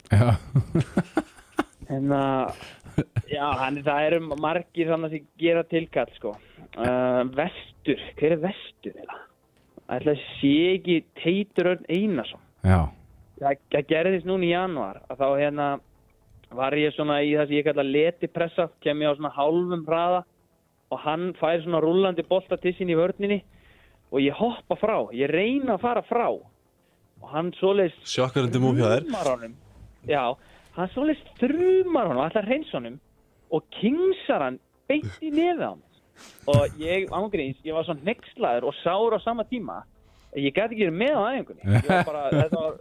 [1.94, 2.54] en að
[3.36, 6.34] já, hann, það eru margir þannig sem gera tilkall sko.
[6.76, 8.94] uh, Vestur, hver er Vestur?
[8.94, 9.24] eiginlega?
[9.88, 12.88] ætla að sé ekki Teitur Örn Einarsson Já,
[13.40, 15.68] það, það gerðist núna í januar að þá hérna
[16.58, 20.24] var ég svona í það sem ég kalla letipressa kem ég á svona hálfum hraða
[20.92, 23.40] og hann fær svona rúllandi bolta til sín í vörninni
[24.08, 28.76] og ég hoppa frá, ég reyna að fara frá og hann svoleiðis Sjokkarandi múf
[30.08, 30.22] hjá
[31.40, 32.98] þrumar honum já, hann honum allar hreins honum
[33.50, 35.86] og kingsar hann beint í nefið mér
[36.50, 39.82] og ég, ángríns, ég var svona nexlaður og sár á sama tíma
[40.36, 41.22] ég gæti ekki verið með á
[42.06, 42.78] bara, þetta var,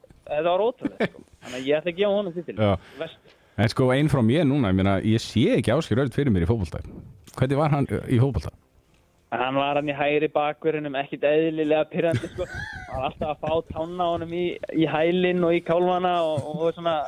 [0.52, 1.26] var ótrúlega sko.
[1.42, 3.12] þannig að ég ætla að gefa honum til.
[3.58, 6.46] En sko einn frá mér núna, ég, meina, ég sé ekki Áskir Örd fyrir mér
[6.46, 6.84] í fótbolta
[7.38, 8.54] Hvernig var hann uh, í fótbolta?
[9.28, 12.46] hann var hann í hægri bakverðinum ekkit eðlilega pyrrandi sko.
[12.48, 16.46] hann var alltaf að fá tána á honum í, í hælinn og í kálvana og,
[16.54, 17.02] og svona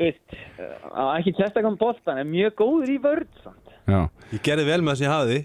[0.00, 3.72] hann var ekki sérstaklega um boltan en mjög góður í vörð samt.
[3.90, 4.00] Já,
[4.32, 5.38] Ég gerði vel með það sem ég hafði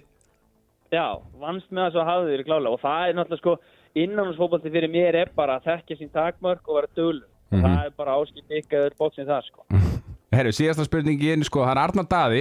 [0.96, 1.06] Já,
[1.41, 3.56] vannst með það svo hafði þér klálega og það er náttúrulega sko
[3.96, 7.62] innanhansfótbolti fyrir mér er bara að þekkja sín takmörk og vera dölur Mhm.
[7.62, 9.65] og það er bara áskipt ykkaður bóksin það sko.
[10.36, 12.39] Herru, síðasta spurningin sko, það er Arnar Daði,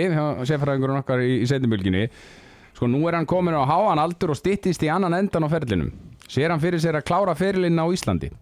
[0.49, 2.07] sérfæðingurinn okkar í, í seinimölginni
[2.75, 5.93] sko, nú er hann komin á háan aldur og styttist í annan endan á ferlinum.
[6.27, 8.33] Sér hann fyrir sér að klára ferilinn á Íslandi?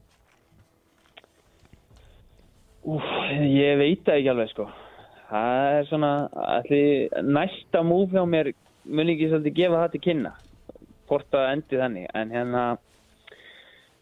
[2.82, 3.04] Úf,
[3.46, 4.70] ég veit það ekki alveg sko
[5.32, 6.12] það er svona
[6.58, 8.52] allir, næsta múf hjá mér
[8.84, 10.32] mun ekki svolítið gefa það til kynna
[11.08, 12.64] hvort það endi þannig en hérna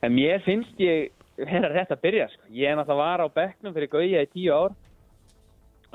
[0.02, 2.48] en mér finnst ég vera rétt að byrja sko.
[2.50, 4.74] ég er náttúrulega var á bekknum fyrir Gauja í tíu ár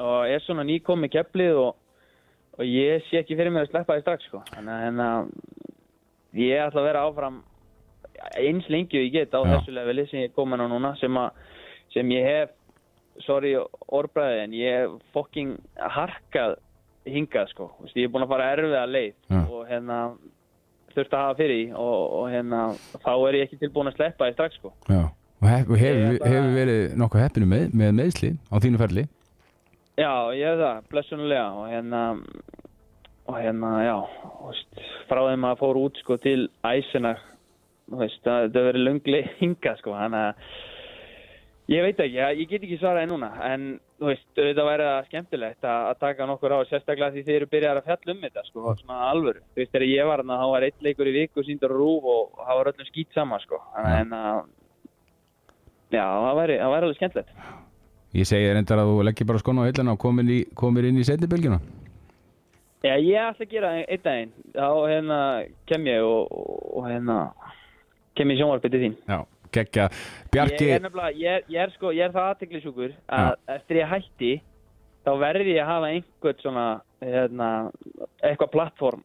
[0.02, 1.76] og er svona nýkomi keflið og,
[2.60, 4.44] og ég sé ekki fyrir mér að sleppa því strax sko.
[4.54, 5.10] þannig að hérna
[6.40, 7.42] ég ætla að vera áfram
[8.40, 9.58] eins lengi og ég get á Já.
[9.58, 11.36] þessu leveli sem ég er komin á núna sem, að,
[11.94, 12.55] sem ég hef
[13.24, 13.54] sorry
[13.88, 16.56] orðbræði en ég hef fokking harkað
[17.06, 17.70] hingað sko.
[17.78, 19.42] Þú veist, ég er búin að fara erfiða leið Já.
[19.46, 20.00] og hérna
[20.96, 22.62] þurft að hafa fyrir og, og hérna
[23.04, 24.72] þá er ég ekki tilbúin að sleppa því strax sko.
[24.90, 29.06] Já, og hef, hefur, bara- hefur verið nokkuð heppinu með, með meðsli á þínu ferli?
[29.96, 32.02] Já, ég hef það, blessunulega og hérna
[33.26, 33.96] og hérna, já
[34.46, 37.16] veist, frá þeim að fór út sko til æsina
[37.90, 39.94] þú veist, það hefur verið löngli hingað sko.
[39.98, 40.50] Þannig að
[41.72, 43.68] ég veit ekki, ég, get ekki svaraði núna en
[44.00, 47.52] þú veist, þetta væri það skemmtilegt að, að taka nokkur á, sérstaklega því þeir eru
[47.54, 49.44] byrjar að fjalla um þetta sko, svona alvöru.
[49.54, 52.42] Þú veist, þegar ég var þarna, þá var eitt leikur í viku síndur rúf og
[52.42, 54.44] það var öllum skýt sama sko, en að
[55.96, 57.48] já, það væri, það væri alveg skemmtilegt.
[58.16, 61.02] Ég segi reyndar að þú leggir bara skona á hillina og komir, í, komir inn
[61.02, 61.60] í setnibylgjuna
[62.86, 64.34] Já, ég ætla að gera einn daginn.
[64.54, 65.20] Þá hérna
[65.70, 67.16] kem ég og, og, hérna
[68.18, 68.98] kem ég sjónvarpið til þín.
[69.10, 69.18] Já,
[69.56, 69.88] geggja
[70.34, 73.92] Bjarki, Ég er nefnilega, ég ég er sko, ég er það aðteglisjúkur að eftir ég
[73.96, 74.32] hætti
[75.06, 76.66] þá verði ég að hafa einhvern svona,
[77.06, 77.50] hérna,
[78.26, 79.04] eitthvað plattform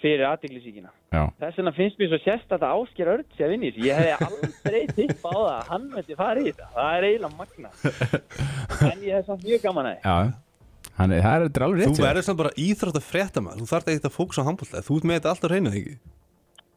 [0.00, 0.88] fyrir aðteglisíkina.
[1.12, 3.82] já, Þess vegna finnst mér svo sérst að það ásker örd sér vinni þessu.
[3.84, 6.68] Ég hefði aldrei tipp á það að hann myndi fara í þetta.
[6.76, 7.72] Það er eiginlega magna.
[8.90, 10.08] En ég hef samt mjög gaman að því.
[10.08, 10.16] já
[11.00, 12.06] Hann, það er alveg Þú rétt þér.
[12.06, 14.96] verður samt bara íþrótt að frétta maður Þú þarf ekki að fókusa á handbólta Þú
[14.96, 15.94] ert með þetta alltaf reyna ekki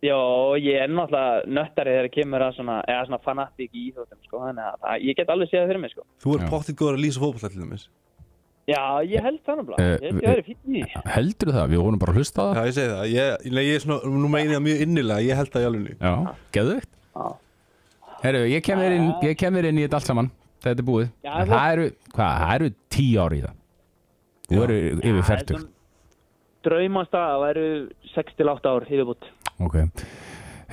[0.04, 0.18] Já,
[0.60, 4.66] ég er náttúrulega nöttari þegar kemur að svona, eða svona fanatík í íþróttum, sko, þannig
[4.68, 6.04] að það, ég get alveg séð það fyrir mig, sko.
[6.24, 6.48] Þú er Já.
[6.52, 7.86] pottið góður að lýsa fótbolta til dæmis
[8.64, 11.04] Já, ég held það náttúrulega, Eh, ég held ég að vera fýtt í því.
[11.14, 11.66] Heldur það?
[11.74, 13.84] Við vorum bara að hlusta á Já, það ég segi það Ég, nei, ég er
[13.84, 16.14] svona, nú meina ég það mjög innilega Ég held það í alveg Já,
[16.58, 17.26] geðveikt Já.
[18.24, 20.30] Herru, ég kem þér inn, ég kem inn í þetta allt saman
[20.64, 23.56] Þetta er búið Já, Það eru, hvað, það eru tíu ári í það
[24.54, 25.66] Þú eru yfir færtur
[26.64, 27.66] Draumast að það væru
[28.14, 29.26] 6-8 ár yfirbútt.
[29.64, 29.80] Ok.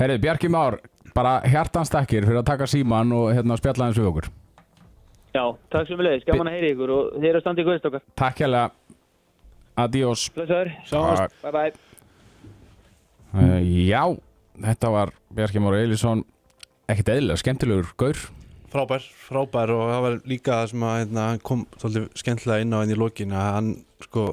[0.00, 0.78] Herru, Bjarki Már
[1.14, 4.28] Bara hjartanstakkir fyrir að taka síman og hérna spjalla eins við okkur.
[5.34, 7.66] Já, takk sem við leiðis, gaman að heyri ykkur og þeir eru að standa í
[7.66, 8.02] guðstokkar.
[8.18, 8.70] Takk hérlega.
[9.80, 10.24] Adiós.
[10.34, 11.36] Blessaður, Sjáumst.
[11.42, 11.72] bye bye.
[13.34, 14.02] uh, Já,
[14.66, 16.24] þetta var Bjarki Már Eilisson
[16.90, 18.18] Ekkert eðlilega, skemmtilegur gaur.
[18.70, 22.74] Frábær, frábær og það var líka það sem að hérna, hann kom svolítið skemmtilega inn
[22.74, 23.70] á henni í lokin að hann
[24.06, 24.24] sko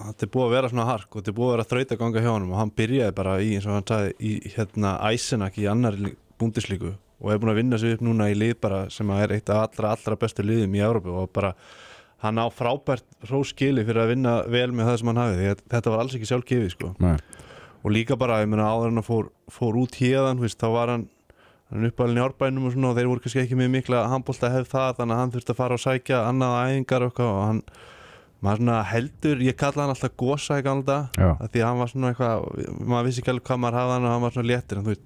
[0.00, 2.02] þetta er búið að vera svona hark og þetta er búið að vera þraut að
[2.02, 5.58] ganga hjá honum og hann byrjaði bara í eins og hann sagði í hérna Æsenak
[5.60, 9.10] í annari búndislíku og er búin að vinna sig upp núna í lið bara sem
[9.14, 11.54] er eitt af allra, allra bestu liðum í Európu og bara
[12.24, 16.04] hann á frábært róskili fyrir að vinna vel með það sem hann hafi þetta var
[16.04, 17.16] alls ekki sjálfgefið sko Nei.
[17.82, 21.08] og líka bara, ég meina áður en að fór, fór út veist, þá var hann
[21.72, 24.72] hann uppalinn í árbænum og svona og þeir voru kannski ekki með mikla handbólta hefð
[24.74, 27.62] það þannig að hann þurfti að fara og sækja annað æfingar og og hann
[28.42, 31.90] maður svona heldur, ég kalla hann alltaf gósa í gamla dag, því að hann var
[31.92, 34.80] svona eitthvað maður vissi ekki alveg hvað maður hafði hann og hann var svona léttir
[34.80, 35.04] en þú veist,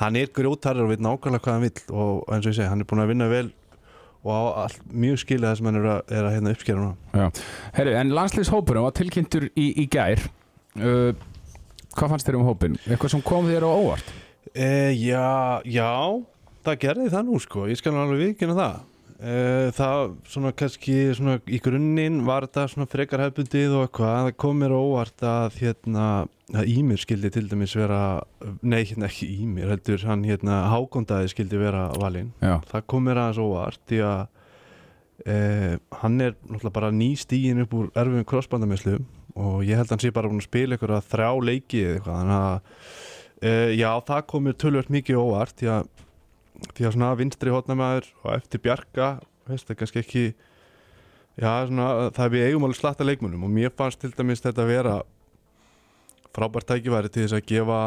[0.00, 2.84] hann er grjótarður og veit nákvæmlega hvað hann vill og eins og ég segi, hann
[2.84, 3.48] er búin að vinna vel
[4.20, 7.20] og á allt, mjög skilja það sem hann er að, er að hérna uppskera núna
[7.20, 7.44] Já.
[7.78, 10.20] Herru, en landslýshópurinn var tilkynntur í, í gær
[10.80, 11.12] uh,
[11.90, 12.76] Hvað fannst þér um hópin?
[12.86, 14.12] Eitthvað sem kom þér á óvart?
[14.52, 14.68] e,
[15.00, 15.88] Já, já
[16.64, 18.76] það gerði það nú sko, ég skal alveg vikina það
[19.20, 24.62] það svona kannski svona í grunninn var þetta svona frekar hefbundið og eitthvað, það kom
[24.62, 26.06] mér óvart að hérna,
[26.54, 28.22] að Ímir skildi til dæmis vera,
[28.64, 33.42] nei hérna ekki Ímir heldur, hann hérna Hákondaði skildi vera valinn, það kom mér aðeins
[33.44, 34.20] óvart því að
[35.26, 38.98] eh, hann er náttúrulega bara ný stígin upp úr erfum crossbandamislu
[39.36, 41.98] og ég held að hann sé bara búin að spila ykkur að þrjá leiki eða
[41.98, 45.90] eitthvað, þannig að eh, já, það kom mér tölvöld mikið óvart því að
[46.74, 49.10] því að svona vinstri hotnamaður og eftir Bjarka
[49.48, 50.24] veist það er kannski ekki
[51.40, 54.64] já svona það er við eigum alveg slatta leikmunum og mér fannst til dæmis þetta
[54.64, 54.94] að vera
[56.36, 57.80] frábært tækifæri til þess að gefa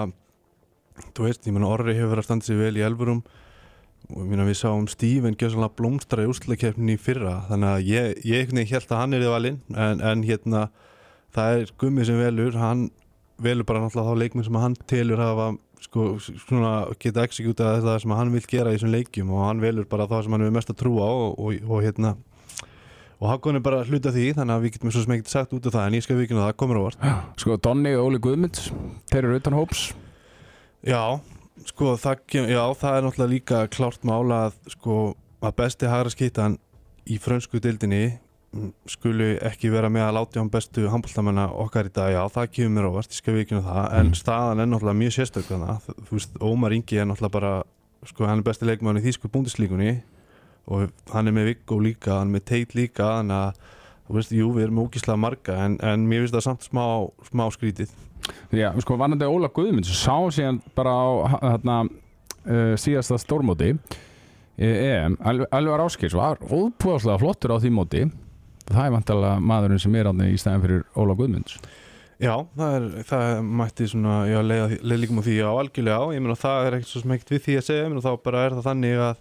[1.16, 3.24] þú veist, ég meina Orri hefur verið að standa sig vel í elfurum
[4.10, 8.10] og ég meina við sáum gera svona blómstra í úrslakefni í fyrra þannig að ég,
[8.28, 10.68] ég held að hann er í valinn en, en hérna
[11.34, 12.90] það er gummið sem velur, hann
[13.42, 18.14] velur bara náttúrulega þá leikminn sem hann telur hafa sko svona geta exekjútað það sem
[18.18, 20.72] hann vil gera í þessum leikjum og hann velur bara það sem hann hefur mest
[20.74, 22.16] að trúa á og, og, og hérna
[23.24, 25.68] og Hakon er bara hluta því þannig að við getum svo sem ekkert sagt út
[25.70, 27.06] af það en ég skal vikina það, komur á vart
[27.40, 28.72] sko Donni og Óli Guðmunds
[29.12, 29.84] Þeir eru utan hóps.
[30.84, 31.20] Já,
[31.70, 34.98] sko það, já, það er náttúrulega líka klárt mála að sko
[35.44, 36.58] að besti hægra skýtan
[37.08, 38.18] í frönsku dildinni
[38.90, 42.74] skulu ekki vera með að láta hann bestu handbóltamennar okkar í dag, já það kemur
[42.78, 44.18] mér ávart, ég skal við ekki það, en Mm.
[44.20, 47.54] staðan er náttúrulega mjög sérstök þannig, þú veist, Ómar Ingi er náttúrulega bara,
[48.06, 50.04] sko hann er besti leikmann í þýsku búndislíkunni
[50.68, 53.54] og hann er með Viggo líka, hann er með Teit líka, þannig að
[54.08, 56.86] þú veist, jú, við erum ógíslega marga, en, en mér finnst það samt smá,
[57.32, 57.90] smá skrítið.
[58.54, 61.08] Já, sko vannandi Óla Guðmunds sá síðan bara á
[61.58, 61.82] hérna,
[62.46, 63.74] uh, síðasta stórmóti
[64.58, 68.04] EM, Al- Alvar Áskis var óbúðslega flottur á því móti
[68.70, 71.58] það er vantalega maðurinn sem er ánni í stæðan fyrir Óla Guðmunds.
[72.24, 76.06] Já, það, er, það mætti svona, já, leiða, leið líka með því á algjörlega á,
[76.14, 78.44] ég meina það er ekkert svo smegt við því að segja, ég meina þá bara
[78.48, 79.16] er það þannig að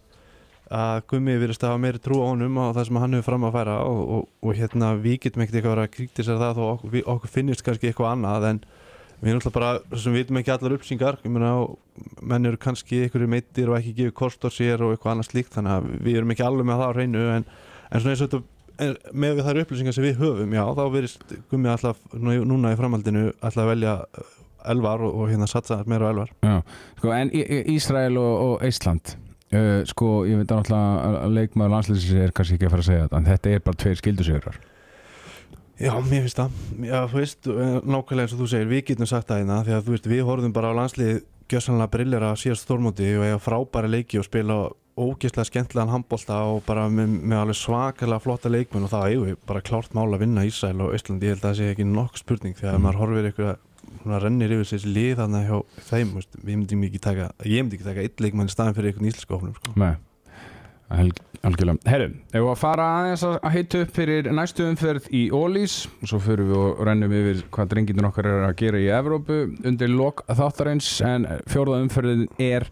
[0.73, 3.43] að Gummi virðist að hafa meiri trú á honum og það sem hann hefur fram
[3.45, 6.93] að færa og, og, og hérna við getum ekkert eitthvað að kríktisera það þó okkur,
[6.95, 8.63] við, okkur finnist kannski eitthvað annað en
[9.23, 11.51] við erum alltaf bara, sem við vitum ekki allar uppsingar, ég meina
[12.33, 15.53] menn eru kannski einhverju meittir og ekki gefið kost á sér og eitthvað annað slíkt,
[15.59, 17.47] þannig að við erum ekki alveg með það á hreinu en,
[17.91, 18.43] en svona eins og þetta
[18.83, 22.79] en með þær upplýsingar sem við höfum já, þá verðist Gummi alltaf nú- núna í
[22.81, 24.31] framhaldinu alltaf að velja uh,
[24.73, 26.31] elvar og, og hérna satsa meira á elvar.
[26.47, 26.57] Já,
[27.01, 31.35] sko en Í- Í- Ísrael og, og Ísland uh, sko ég veit að náttúrulega að
[31.39, 33.99] leikmaður landslýsins er kannski ekki að fara að segja þetta en þetta er bara tveir
[34.03, 34.61] skildusjörar
[35.83, 39.09] Já, mér finnst það, já, þú veist eh, nákvæmlega eins og þú segir, við getum
[39.11, 41.17] sagt það hérna því að þú veist, við horfum bara á landslið
[41.51, 44.59] gjössanlega brillera síðast stórmóti og eiga frábæra leiki og spila
[44.99, 49.37] ógeðslega skemmtilegan handbólta og bara með, með alveg svakalega flotta leikmenn og það eigum við
[49.49, 52.23] bara klárt mál að vinna Ísæl og Ísland, ég held að það sé ekki nokkuð
[52.25, 52.85] spurning því að Mm.
[52.87, 53.57] maður horfir eitthvað
[54.03, 57.79] svona rennir yfir sér lið þannig hjá þeim, veist, við myndum ekki taka ég myndi
[57.79, 59.73] ekki taka eitt leikmann í staðin fyrir einhvern íslenska ofnum sko.
[59.81, 59.95] Nei,
[60.93, 65.07] Alg, algjörlega Herru, ef við að fara aðeins að að heita upp fyrir næstu umferð
[65.17, 68.83] í Ólís og svo fyrir við og rennum yfir hvað drengindin okkar er að gera
[68.83, 72.69] í Evrópu undir lok þáttarins en fjórða umferðin er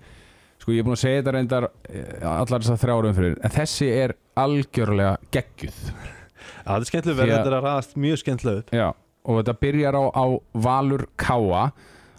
[0.60, 3.88] sko ég er búin að segja þetta reyndar eh, allar þessar þrjára umferðin en þessi
[3.96, 5.78] er algjörlega geggjuð.
[5.90, 8.88] Já, það er skemmtilega Því verið, að- þetta er að raðast mjög skemmtilega upp Já,
[9.24, 10.24] og þetta byrjar á, á
[10.66, 11.62] Valur Káa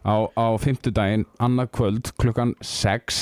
[0.01, 3.21] á, á fimmtudaginn, annað kvöld klukkan 6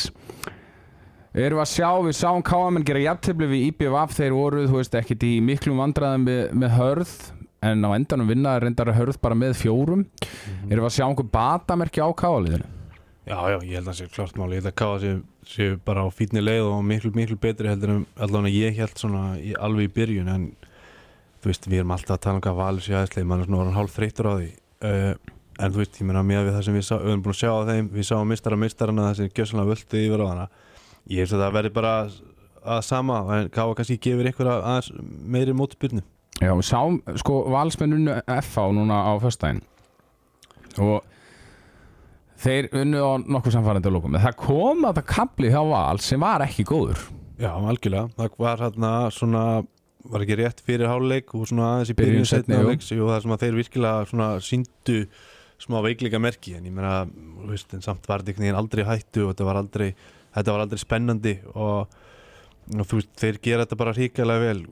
[1.39, 4.95] Erum við að sjá, við sáum Káamenn gera jafntefli við IBVF, þeir voru, þú veist,
[4.97, 7.11] ekkit í miklum vandræðum með, með hörð
[7.69, 10.01] en á endanum vinnaði reyndar hörð bara með fjórum.
[10.71, 12.65] Erum við að sjá einhver batamerki á Káaliðinu?
[13.27, 15.11] Já, já, ég held að það sé klart máli, ég held að Káa sé,
[15.45, 19.23] sé bara á fínni leið og miklu, miklu betri heldur en allavega ég held svona
[19.37, 20.47] í, alveg í byrjun en
[21.39, 23.61] þú veist, við erum alltaf að tala um hvað valur sé aðeinslega, mann er svona
[23.63, 24.49] orðinn hálf þreyttur á því.
[24.79, 27.35] Uh, en þú veist, ég meina með við það sem við, sá, við erum búin
[27.35, 30.47] að sjá á þeim, við sáum mistara mistarana það sem gjössanlega völdu yfir á hana.
[31.09, 31.93] Ég held að það verði bara
[32.59, 34.91] að sama, en Káa kannski gefur ykkur aðeins
[35.35, 36.03] meiri mótspyrnu.
[36.39, 39.63] Já, við sáum, sko, valsmennunnu FH núna á föstudaginn.
[40.79, 40.99] Og
[42.39, 46.23] þeir unnu á nokkuð samfærandi lókum en það kom að það kapli hjá val sem
[46.23, 47.01] var ekki góður.
[47.39, 49.43] Já, algjörlega, það var hérna svona
[50.09, 53.43] var ekki rétt fyrir háluleik og svona aðeins í Byrjun háluleiks og það sem að
[53.43, 54.99] þeir virkilega svona síndu
[55.59, 59.33] smá veikleika merki en ég meina, þú veist, en samt var þetta aldrei hættu og
[59.33, 59.89] þetta var aldrei
[60.35, 61.99] þetta var aldrei spennandi og,
[62.77, 64.63] og þú veist, þeir gera þetta bara hrikalega vel.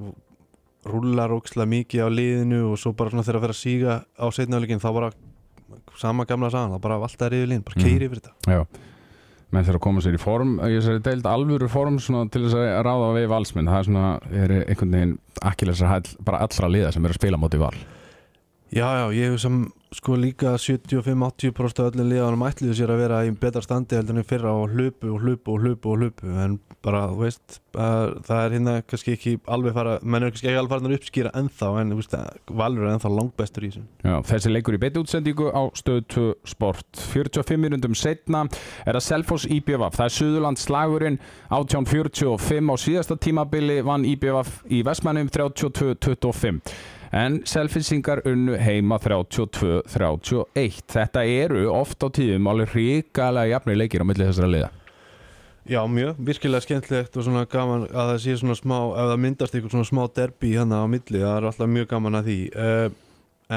[0.87, 4.25] Rúlar ókslega mikið á liðinu og svo bara svona þegar að fyrir að síga á
[4.31, 5.11] háluleikin þá bara
[5.97, 7.83] sama gamla sagan, þá bara valtaði riðið lín, bara Mhm.
[7.87, 8.33] keiri yfir þetta.
[8.47, 8.65] Já,
[9.51, 12.83] menn þeir að koma sér í form ég sér deild alvöru form til þess að
[12.83, 13.65] ráða við valsmenn.
[13.67, 17.37] Það er svona, er einhvern veginn akkilesar hæll bara allra liða sem eru að spila
[17.37, 17.73] móti val?
[18.73, 23.19] Já, já, ég hef sem sko líka 75-80% af öllum liðanum ætliðu sér að vera
[23.23, 26.31] í betra standi heldur en fyrra og hlupu og hlupu og hlupu og hlupu.
[26.43, 30.49] En bara, þú veist, að, það er hérna kannski ekki alveg fara, menn er kannski
[30.49, 32.17] ekki alveg farin að uppskýra ennþá en veist,
[32.61, 33.85] Valur er ennþá langbestur í þessu.
[34.03, 37.01] Já, þessi leikur í beitt útsendingu á stöð 2 sport.
[37.13, 38.43] 45 minundum setna
[38.83, 44.83] er að Selfoss IBVF, það er Suðurland slagurinn 1845 á síðasta tímabili vann IBVF í
[44.87, 53.79] Vestmannum 32-25 en Selfinsingar unnu heima 32-31 þetta eru oft á tíðum alveg ríkalega jafnir
[53.79, 54.69] leikir á milli þessara liða.
[55.67, 59.55] Já, mjög, virkilega skemmtilegt og svona gaman að það sé svona smá, ef það myndast
[59.55, 62.37] eitthvað svona smá derbi hérna á milli, það er alltaf mjög gaman að því.
[62.55, 62.87] Uh,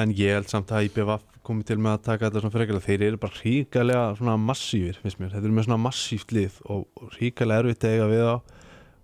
[0.01, 3.05] en ég held samt að IBVF komið til með að taka þetta svona frekilega, þeir
[3.07, 7.65] eru bara ríkalega svona massífir, finnst mér, þetta er með svona massíft lið og ríkalega
[7.65, 8.37] erfitt eiga við á,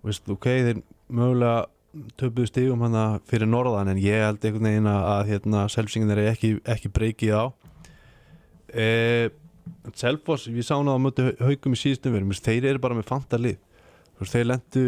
[0.07, 1.65] veist, ok, þeir mögulega
[2.19, 6.55] töpuðu stígum hann fyrir norðan en ég held einhvern veginn að, hérna, selfsingin er ekki,
[6.67, 7.45] ekki breykið á.
[8.67, 9.35] Eða
[9.97, 13.57] Selfoss, við sáum það á mötu haugum í síðustum verðum, þeir eru bara með fantalið.
[14.17, 14.83] Þeir lendu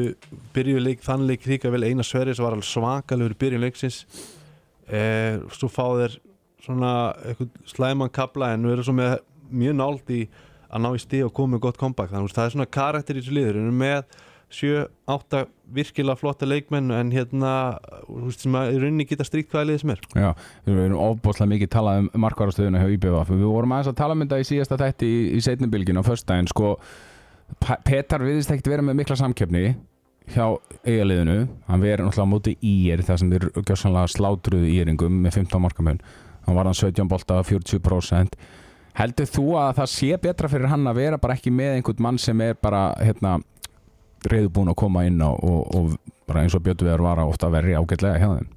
[0.55, 3.99] byrjuleik þannleik hríka vel eina sverið sem var alveg svakalegur byrjuleiksins
[4.89, 6.15] eh, svo fá þeir
[6.65, 6.93] svona
[7.69, 9.13] slæman kabla en við erum svo með
[9.49, 10.23] mjög nált í
[10.69, 13.19] að ná í stíð og koma með gott kompakt þannig að það er svona karakter
[13.19, 14.17] í þessu liður við erum með
[14.49, 15.43] 7-8
[15.75, 17.51] virkilega flotta leikmenn en hérna
[18.07, 20.01] húst, sem að í rauninni geta stríkt hvaða liðið sem er.
[20.15, 20.29] Já,
[20.65, 24.23] við erum ofbúslega mikið talað um markvarastöðuna hjá IBVF við vorum aðeins að tala um
[24.25, 26.73] þetta í síðasta þætti í, í setnubilgin á föstudaginn sko,
[27.85, 29.63] Petar viðist ekkert vera með mikla samkeppni
[30.33, 30.45] hjá
[30.85, 31.37] eigaliðinu
[31.69, 36.01] hann verið náttúrulega á móti ír það sem er gjössanlega slátruðu íringum með 15 markamön
[36.45, 38.37] hann var hann 17 bolta 40%
[38.99, 42.21] heldur þú að það sé betra fyrir hann að vera bara ekki með einhvern mann
[42.21, 43.37] sem er bara hérna
[44.27, 47.75] reyðbúin að koma inn á og, og bara eins og Björnvegar var að ofta verri
[47.77, 48.49] ágætlega hjá þeim.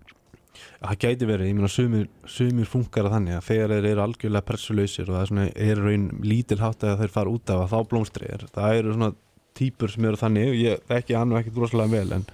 [0.82, 4.46] Það gæti verið, ég meina sumir, sumir funkar að þannig að þegar þeir eru algjörlega
[4.48, 7.90] pressulöysir og það er svona, er raun lítilhátt að þeir fara út af að þá
[7.92, 8.44] blómstri er.
[8.56, 9.10] Það eru svona
[9.58, 12.26] típur sem eru þannig og ég þekki hann og ekkert rosalega vel en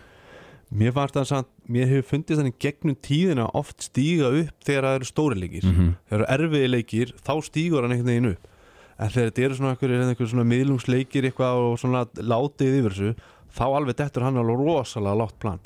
[0.80, 4.98] mér fannst það samt, mér hefur fundist þannig gegnum tíðina oft stíga upp þegar það
[5.00, 5.68] eru stóri leikir.
[5.68, 5.92] Mm -hmm.
[6.08, 8.54] þegar það eru erfiði leikir, þá stígur hann einhvern veginn upp
[8.98, 13.12] en þegar þetta eru svona einhverjir einhver svona miðlungsleikir eitthvað og svona látið yfir þessu
[13.58, 15.60] þá alveg dettur hann alveg rosalega látt plan.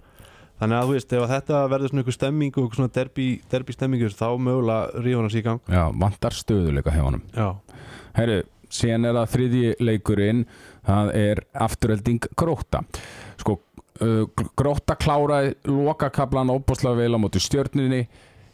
[0.63, 4.15] Þannig að þú veist, ef þetta verður svona einhver stemming og svona derbi, derbi stemmingur
[4.15, 5.63] þá mögulega ríður hann sér í gang.
[5.67, 7.23] Já, vantar stöðuleika hjá hann
[8.13, 8.39] Herru,
[8.73, 10.45] síðan er það þriðji leikurinn
[10.87, 12.83] það er afturölding gróta
[13.41, 13.59] sko,
[14.05, 14.25] uh,
[14.59, 18.05] gróta kláraði lokakablan óbúslega vel á móti stjörninni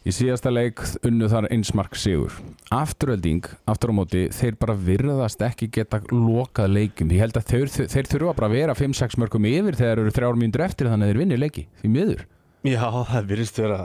[0.09, 2.33] í síðasta leik unnu þar einsmark sigur.
[2.73, 7.71] Afturölding, aftur á móti þeir bara virðast ekki geta lokað leikum, ég held að þeir,
[7.93, 11.13] þeir þurfa bara að vera 5-6 mörgum yfir þegar eru þrjár mínútur eftir þannig að
[11.13, 12.27] þeir vinni leiki því miður.
[12.67, 13.77] Já, það virðist vera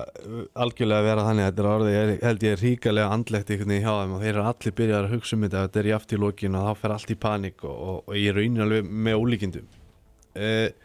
[0.58, 3.70] algjörlega að vera þannig að þetta er orðið, ég held ég er ríkalega andlegt einhvern
[3.70, 5.92] veginn hjá þeim og þeir eru allir byrjað að hugsa um þetta þetta er í
[5.94, 8.88] aft í lokinu og þá fer allt í panik og, og, og ég raunir alveg
[9.06, 9.68] með ólíkindum.
[10.34, 10.83] Eh,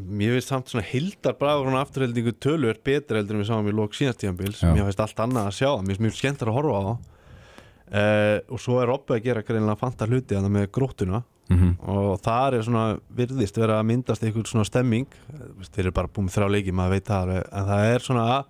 [0.00, 3.66] Mér finnst samt svona hildar bragur og afturheldingu tölu er betur heldur en við sáum
[3.68, 5.68] í lok síðastíðanbils mér finnst allt annað að sjá.
[5.68, 7.10] Það, mér finnst mjög skemmt að horfa á það.
[7.92, 11.22] Eh, og svo er Robby að gera greinlega fanta hluti þannig með gróttuna.
[11.52, 11.72] Mm -hmm.
[11.92, 15.06] og það er svona virðist vera að myndast einhvern svona stemming.
[15.74, 18.44] Þeir eru bara búin þrjá leiki, maður veit það en það er svona að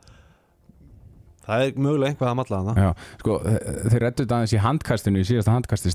[1.42, 3.38] það er mögulega einhvað að matla það sko,
[3.90, 5.90] þeir rettu þetta aðeins í handkastinu í síðasta handkasti,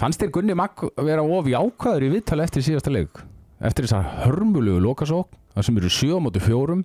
[0.00, 3.22] fannst þér Gunni Magg vera of jákvæður í viðtali eftir síðasta leik?
[3.64, 6.82] Eftir þessar hörmulugu lokasók það sem eru 7 á móti fjórum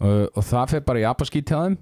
[0.00, 1.80] uh, og það fer bara í apaskít hjá þeim?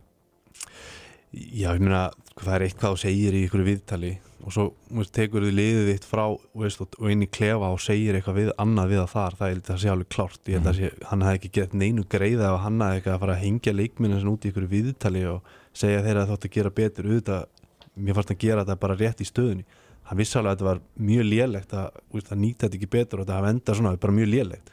[1.32, 4.14] Já, ég meina, það er eitthvað þú segir í ykkur viðtali
[4.48, 6.22] og svo veist, tekur þið liðið þitt frá
[6.56, 9.60] veist, og inn í klefa og segir eitthvað við, annað við það þar, það er
[9.66, 10.40] það sé alveg klárt.
[10.48, 13.24] Ég held að sé, hann hefði ekki gett neinu greiða ef hann hefði eitthvað að
[13.24, 16.74] fara að hengja leikminna út í ykkur viðtali og segja þeirra að þótt að gera
[16.78, 17.10] betur.
[17.10, 17.44] Auðvitað,
[17.98, 19.68] mér fannst að gera þetta bara rétt í stöðunni
[20.08, 21.98] hann vissi alveg að þetta var mjög lélegt að,
[22.32, 24.70] að nýta þetta ekki betur og þetta endað svona bara mjög lélegt.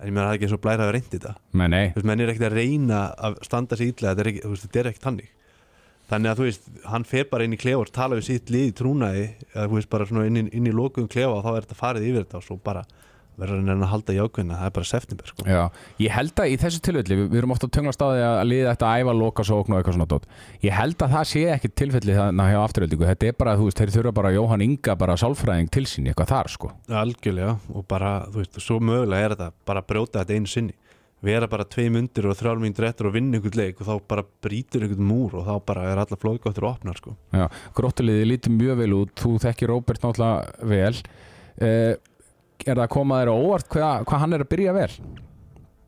[0.00, 1.32] En ég meina það er ekki eins og blæra að þetta.
[1.54, 4.42] Nei, Þú veist, menn er ekkert að reyna að standa sér illa þetta er ekki,
[4.52, 5.30] veist, þetta er ekkert hannig
[6.04, 8.66] þannig að þú veist, hann fer bara inn í klefa og tala við sitt lið
[8.68, 9.22] í trúnaði
[9.54, 11.78] eða þú veist, bara svona inn, í- inn í lokuðum klefa og þá er þetta
[11.78, 12.82] farið yfir þetta og svo bara
[13.40, 15.46] verður hann að halda jákvæðina, það er bara september sko.
[15.48, 15.62] já,
[16.04, 18.44] ég held að í þessu tilfelli við, við erum ofta að tönglast á því að
[18.50, 20.28] liða þetta að æfa lokasókn og eitthvað svona dót.
[20.64, 23.82] Ég held að það sé ekki tilfelli þannig hjá afturöldingu þetta er bara, þú veist,
[23.82, 26.72] þeir þurfa bara Jóhann Inga bara sálfræðing til sín, eitthvað þar sko.
[27.02, 30.78] Algjörlega og bara, þú veist, svo mögulega er þetta bara að brjóta þetta einu sinni.
[31.24, 34.24] Vera bara tvei mundir og þrjálf myndir eftir og vinna einhvern leik og þá bara
[34.44, 37.14] brýtur einhvern múr og þá bara er alla flóðgáttur opnar sko.
[37.32, 37.46] Já,
[37.78, 41.00] gróttuliði lítið mjög vel út þú þekkir Róbert náttúrulega vel.
[41.64, 41.94] Eh,
[42.64, 44.90] er það að koma þér óvart hvað, hvað hann er að byrja vel?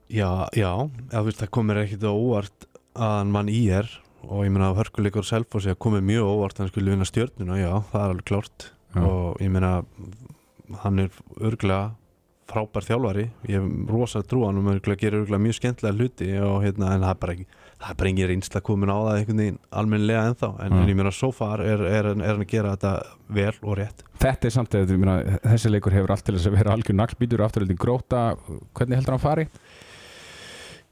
[0.06, 0.70] Já, já,
[1.12, 3.88] veist, það komir ekkit óvart að hann mann í er
[4.26, 8.02] og ég meina hörkuleikur Selfossi að komið mjög óvart hann skulle vinna stjörnuna, já, það
[8.02, 8.70] er alveg klárt.
[8.96, 9.02] Já.
[9.04, 9.72] og ég meina
[10.82, 11.94] hann er örgulega
[12.46, 16.28] frábær þjálfari, ég hef rosa trú á hann og örgulega gerir örgulega mjög skemmtilega hluti
[16.38, 19.18] og hérna, en það er bara ekki það er bara engin reynsla komin á það
[19.20, 20.80] einhvern veginn almennilega ennþá, en, Já.
[20.82, 22.92] en ég meina so far er, er, er hann að gera þetta
[23.38, 26.56] vel og rétt Þetta er samt að myna, þessi leikur hefur allt til þess að
[26.56, 28.22] vera algjör naglbítur afturöldin gróta,
[28.78, 29.48] hvernig heldur hann fari?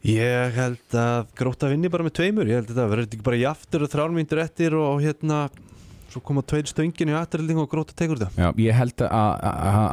[0.05, 3.41] Ég held að gróta vinni bara með tveimur Ég held að þetta verður ekki bara
[3.41, 5.39] jaftur og þrjármyndur eftir og hérna
[6.15, 8.31] svo koma tveir stöngin í afturhalding og gróta tekur þetta.
[8.39, 9.43] Já, ég held að,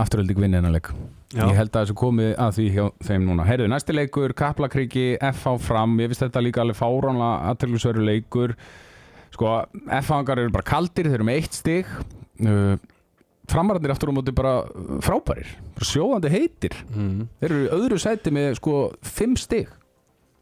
[0.04, 0.92] afturölding vinni hennar leik.
[1.32, 1.46] Já.
[1.48, 3.48] Ég held að þessu komið að því hjá þeim núna.
[3.48, 5.98] Heyrðu, næsti leikur, Kaplakriki, FH fram.
[6.04, 8.56] Ég finnst þetta líka alveg fáránlega aðteglisveru leikur.
[9.32, 9.52] Sko,
[10.02, 11.94] FH-angar eru bara kaldir, þeir eru með eitt stig.
[12.44, 12.76] Uh,
[13.52, 14.54] Framararnir aftur á móti bara
[15.04, 15.50] frábærir
[15.84, 16.76] Sjóðandi heitir.
[16.94, 17.28] Mm.
[17.42, 19.72] Þeir eru öðru sæti með sko fimm stig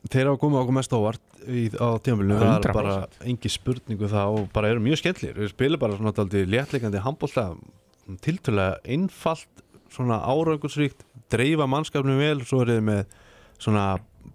[0.10, 2.78] Þeir hafa komið okkur mest ávart í, á tímafélinu, það er 100%.
[2.80, 2.95] bara
[3.30, 7.45] engi spurningu það og bara eru mjög skemmtlir við spilum bara svona aldrei léttleikandi handbólta
[8.26, 13.18] tiltölulega einfalt svona árangusríkt dreifa mannskapnum vel, svo eru þið með
[13.62, 13.86] svona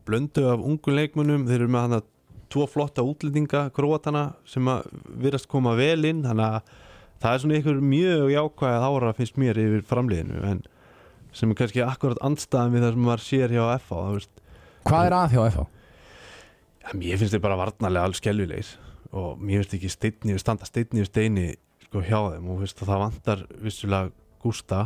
[0.07, 2.11] blöndu af ungu leikmunum, þeir eru með hann að
[2.55, 4.87] tvo flotta útlendinga, króatana sem að
[5.25, 6.23] virðast koma vel inn.
[6.27, 6.75] Þannig að
[7.23, 10.63] það er svona ykkur mjög jákvæð ára finnst mér yfir framliðinu en
[11.35, 14.44] sem er kannski akkurat andstæðan við það sem maður sér hjá FH það veist
[14.85, 15.65] Hvað er að hjá FH?
[16.85, 18.75] Ja, mér finnst þið bara varnarlega alls skelvilegir
[19.15, 21.47] og mér finnst ekki steinni, standa steinni við steini
[21.87, 24.13] sko, hjá þeim og finnst að það vantar vissulega
[24.45, 24.81] Gústa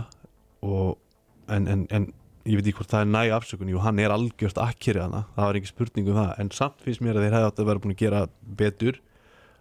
[0.62, 0.98] og,
[1.50, 2.06] en, en, en
[2.46, 5.48] ég veit ekki hvort það er næg afsökun jú, hann er algjörst akkeri hana, það
[5.48, 7.82] var ekki spurning um það en samt finnst mér að þeir hefði átt að vera
[7.84, 8.22] búin að gera
[8.60, 9.00] betur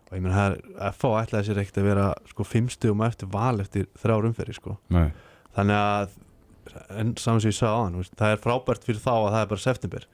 [0.07, 0.59] og ég menn er
[0.93, 5.09] FH ætlaði sér ekkert að vera sko fimmstegum eftir val eftir þrjár umferði sko Nei.
[5.57, 6.15] þannig að
[7.01, 9.51] en saman sem ég sagði á hann það er frábært fyrir þá að það er
[9.51, 10.07] bara september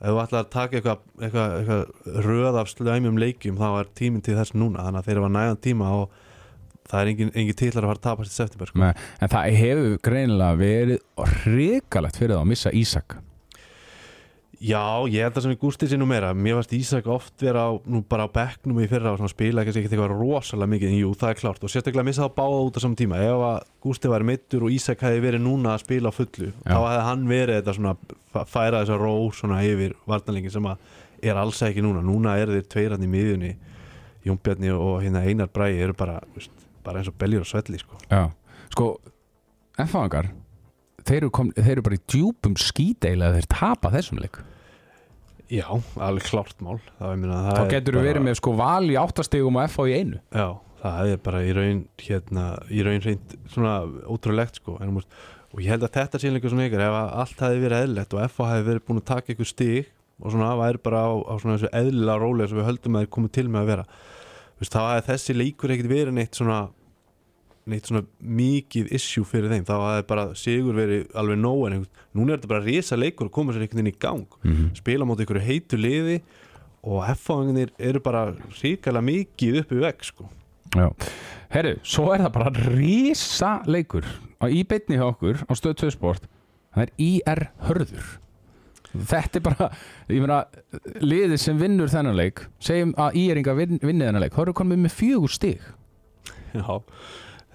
[0.00, 4.24] ef þú ætlar að taka eitthvað, eitthvað, eitthvað röð af slæmjum leikjum þá er tíminn
[4.24, 6.16] til þess núna þannig að þeir hafa nægan tíma og
[6.90, 8.90] það er engin, engin titlar að fara að tapast í september sko.
[9.24, 13.16] En það hefur greinilega verið hrikalegt fyrir það að missa Ísak
[14.64, 14.80] Já,
[15.12, 16.30] ég held það sem ég gústi sér nú meira.
[16.32, 19.64] Mér varst Ísak oft vera á, nú bara á bekknum í fyrra og svona spila
[19.66, 20.92] kannski ekkert eitthvað rosalega mikið.
[20.94, 21.64] En jú, það er klárt.
[21.66, 23.18] Og sérstaklega missa það báða út á saman tíma.
[23.20, 26.78] Ef að Gústi var meittur og Ísak hefði verið núna að spila á fullu þá
[26.80, 27.94] hefði hann verið þetta svona
[28.54, 30.88] færa þessa ró svona yfir varnalingin sem að
[31.28, 32.00] er alls ekki núna.
[32.00, 33.52] Núna er þeir tveirann í miðjunni.
[34.24, 36.50] Jónbjarni og hérna Einar Bræði eru bara, veist,
[36.86, 38.00] bara eins og beljur og svelli sko.
[38.08, 38.30] Já,
[38.72, 38.88] sko
[41.04, 44.40] þeir, eru kom- þeir eru bara í djúpum skídeila að þeir tapa þessum leik
[45.52, 45.66] Já,
[46.00, 46.78] alveg klárt mál.
[46.98, 49.84] Það, það þá er getur þú verið með sko val í áttastegum og F á
[49.84, 50.20] í einu.
[50.32, 50.46] Já,
[50.84, 53.74] það er bara í raun hérna, í raun reynd svona
[54.08, 54.96] ótrúlegt sko en,
[55.54, 58.24] og ég held að þetta sé líka svona ykkur ef allt hefði verið eðlilegt og
[58.26, 59.92] FH hefði verið búin að taka ykkur stig
[60.22, 63.12] og svona væri bara á, á svona þessu eðlilega rólega sem við höldum að þeir
[63.16, 63.86] komið til með að vera
[64.54, 66.58] Þú veist, þá hefði þessi leikur ekkert verið neitt svona
[67.70, 69.64] neitt svona mikið issue fyrir þeim.
[69.68, 71.84] Þá hefði bara sigur verið alveg nóg en
[72.14, 74.26] núna er þetta bara risa leikur og koma sér einhvern veginn í gang.
[74.44, 74.74] Mhm.
[74.76, 76.20] spila móti ykkur heitu liði
[76.84, 78.26] og F-fáinginir eru bara
[78.60, 80.28] ríkala mikið upp í vegg sko.
[80.74, 80.90] Já,
[81.54, 84.04] herru, svo er það bara rísa leikur
[84.42, 86.26] á í beinni hjá okkur á stöð 2 sport.
[86.74, 88.18] Það er IR Hörður.
[88.94, 89.68] Þetta er bara,
[90.10, 90.44] ég meina
[91.02, 94.36] liðið sem vinnur þennan leik segjum að IR-inga vin, vinni þennan leik.
[94.38, 95.62] Eru komið með fjögur stig.
[96.54, 96.82] Já,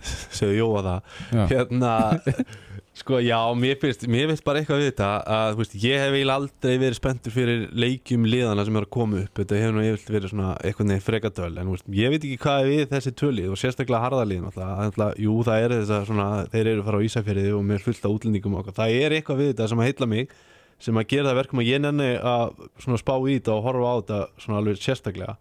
[0.40, 1.14] segðu Jóa það.
[1.54, 1.94] Hérna
[3.00, 6.36] Sko já, mér finnst, mér finnst bara eitthvað við þetta að veist, ég hef eiginlega
[6.42, 9.32] aldrei verið spenntur fyrir leikjum liðana sem er að koma upp.
[9.40, 12.60] Þetta hefur nú yfirlega verið svona eitthvað neginn frekatöl en veist, ég veit ekki hvað
[12.60, 16.72] er við þessi tölið og sérstaklega harðalíðin alltaf, jú það er þess að svona, þeir
[16.74, 18.78] eru að fara á Ísafjörði og mér fullt af útlendingum og okkur.
[18.82, 20.38] það er eitthvað við þetta sem að heilla mig
[20.80, 23.96] sem að gera það verkum að ég nenni að spá í þetta og horfa á
[24.04, 25.40] þetta sérstaklega.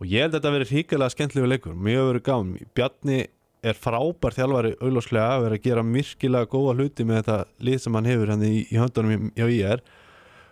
[0.00, 3.18] Og ég held að þetta verið híkilega skemmtilegu leikur mjög verið gáðum, Bjarni
[3.62, 7.38] er frábær þjálfari auðlóslega að vera að gera virkilega góða hluti með þetta
[7.68, 9.82] lið sem hann hefur hann í, í höndunum hjá IR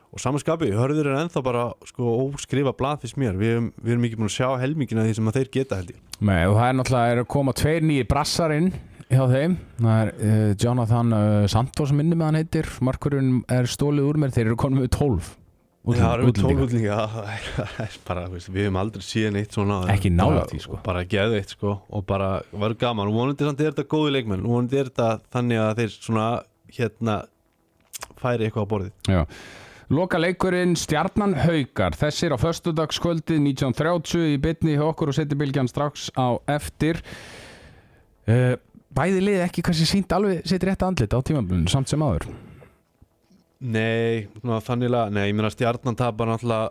[0.09, 3.35] og samanskapi, hörður er ennþá bara sko óskrifa blað fyrst mér.
[3.37, 5.99] Við, erum- við erum ekki búin að sjá helmingina því sem þeir geta held ég.
[6.25, 8.71] Nei, og það er náttúrulega er að koma tveir nýjir brassar inn
[9.09, 9.59] hjá þeim.
[9.83, 12.71] Það er uh, Jonathan uh, Santos minni með hann heitir.
[12.89, 14.33] Markurinn er stólið úr mér.
[14.33, 15.38] Þeir eru konum með 12 Já, það eru
[15.89, 16.43] útlendinga.
[16.43, 16.99] 12 útlendinga.
[17.13, 20.77] það það bara, veist, við hefum aldrei síðan eitt svona Ekki nálægt því, sko.
[20.77, 24.45] og bara geðu eitt sko og bara var gaman, vonandi samt er þetta góði leikmenn
[24.47, 26.27] vonandi er þetta þannig að þeir svona
[26.79, 27.17] hérna
[28.19, 28.93] færi eitthvað á borðið.
[29.09, 29.23] Já.
[29.89, 31.95] Loka leikurinn Stjarnan Haukar.
[31.97, 37.01] Þessir á föstudagskvöldið 1930 í bytni hjá okkur og setja bylgjan strax á eftir.
[38.29, 38.59] Uh,
[38.93, 42.29] Bæði liði ekki kannski sínt alveg sitt rétt andlit á tímamlunum samt sem áður
[43.59, 46.71] Nei, svona, þannig að, nei, ég meina stjarnan tapar náttúrulega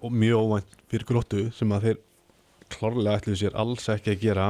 [0.00, 1.98] og mjög óvænt fyrir gróttu sem að þeir
[2.72, 4.46] klárlega ætluðu sér alls ekki að gera.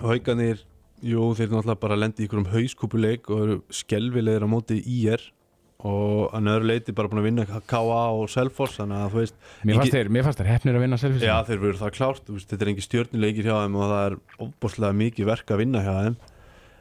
[0.00, 0.62] Hauganir,
[1.04, 5.26] jú þeir náttúrulega bara lendi í einhverjum hauskúpuleik og eru skelvilegir á móti IR
[5.78, 9.36] og að nöðru leiti bara búin að vinna KA og Selfoss þannig að þú veist
[9.62, 12.64] Mér fannst þeir, þeir hefnir að vinna selfis Já, þeir verður það klárt, veist, þetta
[12.66, 16.18] er engi stjórnuleikir hjá þeim og það er óbúslega mikið verk að vinna hjá þeim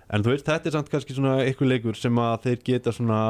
[0.07, 3.21] en þú veist, þetta er samt kannski svona eitthvað leikur sem að þeir geta svona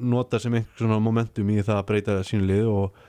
[0.00, 3.00] nota sem einhver svona momentum í það að breyta sínu lið og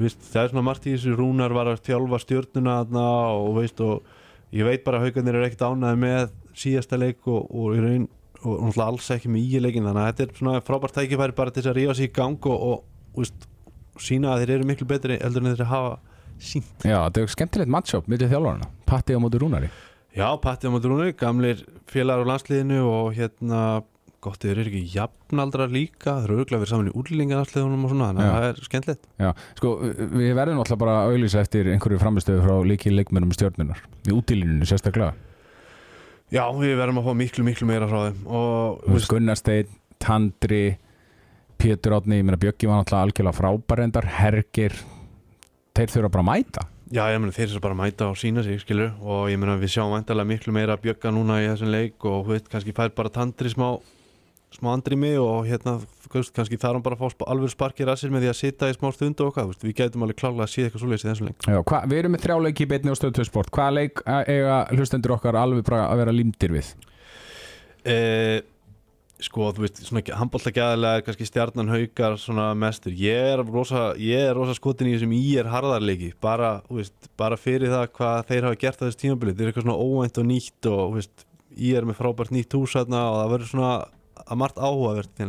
[0.00, 3.06] veist, það er svona margt í þessu Rúnar var að þjálfa stjórnuna þarna
[3.40, 7.48] og veist, og ég veit bara að haugarnir er ekkert ánæði með síðasta leik og,
[7.50, 8.06] og raun
[8.46, 11.52] og náttúrulega alls ekki með í leikin þannig að þetta er svona frábært tækifæri bara
[11.52, 12.84] til þess að rífa sig í gang og, og,
[13.16, 13.48] og veist,
[14.06, 15.96] sína að þeir eru miklu betri heldur en þeir hafa
[16.36, 19.70] sínt Já, þetta er skemmtilegt matchup millir þjálfarna Patti á móti Rúnari
[20.16, 21.58] Já, Patti á Madrúni, gamlir
[21.92, 23.58] félagar á landsliðinu og hérna
[24.24, 28.06] gott þeir eru ekki jafnaldrar líka þeir eru auðvitað verið saman í úrlingarlandsliðunum og svona
[28.08, 29.02] þannig að það er skemmtilegt.
[29.20, 29.72] Já, sko,
[30.16, 34.68] við verðum alltaf bara að auðlýsa eftir einhverju framistöðu frá líki leikmennum stjórnunar í útilínunni
[34.70, 35.12] sérstaklega.
[36.32, 40.62] Já, við verðum að fá miklu, miklu meira frá þeim og Þú veist, Gunnarsteinn, Tandri
[41.60, 44.80] Pétur Átni, ég meina Bjöggi var náttúrulega algjörlega frábærendar, Hergir
[45.76, 48.60] þeir þurfa bara að mæta Já, ég meina þeir sem bara mæta og sína sig,
[48.62, 52.28] skilur og ég meina við sjáum væntalega miklu meira bjögga núna í þessum leik og
[52.28, 53.72] veit, kannski fær bara tandri smá
[54.54, 55.76] smá andrými og hérna
[56.12, 58.70] veist, kannski þarf hann bara að fá alvöru sparkir að sér með því að sita
[58.70, 61.30] í smá stund og okkar, við gætum alveg klálega að sé eitthvað svoleiðis í þessum
[61.30, 61.46] leik.
[61.46, 63.52] Já, hva, við erum með þrjá leiki í beinni á stöðu 2 sport.
[63.56, 66.70] Hvaða leik eh, eiga hlustendur okkar alveg að vera límdir við?
[67.86, 68.38] Eh,
[69.24, 72.92] Sko, þú veist, svona handbóltagæðilega er kannski stjarnan haukar svona mestur.
[73.00, 76.10] Ég er rosa, ég er rosa skotin í þessum í er harðarleiki.
[76.20, 79.32] Bara, veist, bara fyrir það hvað þeir hafa gert á þessu tímabili.
[79.32, 81.24] Þetta er eitthvað svona óvænt og nýtt og veist,
[81.56, 83.72] í er með frábært nýtt hús og það verður svona
[84.26, 85.24] að margt áhugavert.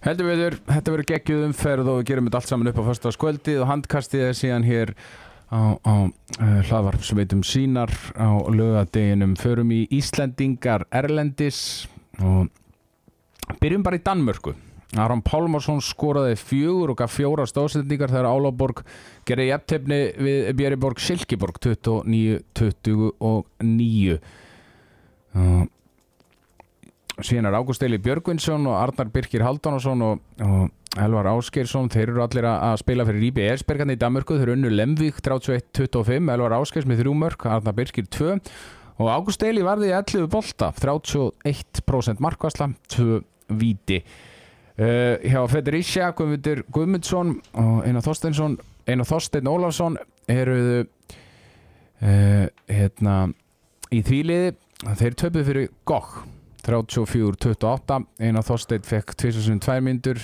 [0.00, 3.12] Heldur við þetta verður geggjuð umferð og við gerum þetta allt saman upp á fyrsta
[3.16, 4.94] skvöldið og handkastið er síðan hér
[5.50, 11.88] á, á uh, hlaðvarpsveitum sínar á lögadeginum förum í Íslendingar Erlendis
[12.22, 12.48] og
[13.60, 14.54] byrjum bara í Danmörku.
[14.98, 18.82] Aron Pálmarsson skoraði fjögur og gaf fjóra stóðsendingar þegar Álaborg
[19.28, 23.46] gerði jafntefni við Björriborg Silkeborg 29-29 og
[27.20, 32.24] síðan er Ágúst Eili Björgvinsson og Arnar Birkir Haldánason og, og Elvar Áskeirsson þeir eru
[32.24, 37.04] allir að spila fyrir Ríbi Ersbergarni í Danmörku, þeir unnu Lemvík 31-25, Elvar Áskeirs með
[37.04, 38.40] þrjú mörk Arnar Birkir 2
[39.00, 43.20] og Ágúst Eili varði 11 bolta 31% markvasla 2
[43.58, 44.00] víti.
[44.80, 48.54] Uh, hjá Federicia, Guðmundur Guðmundsson og Einar Þorsteinsson
[48.88, 49.98] Einar Þorstein Ólafsson
[50.30, 53.16] eru uh, hérna
[53.92, 54.54] í þvíliði
[54.96, 56.14] þeir töpuð fyrir GOG
[56.64, 60.22] 34-28 Einar Þorstein fekk 2002 myndur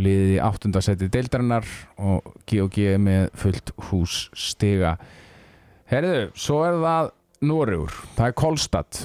[0.00, 0.72] liðið í 8.
[0.84, 1.66] seti deildarinnar
[2.00, 4.94] og G&G með fullt hús stiga.
[5.90, 7.10] Herðu, svo er það
[7.44, 9.00] Noregur, það er Kolstad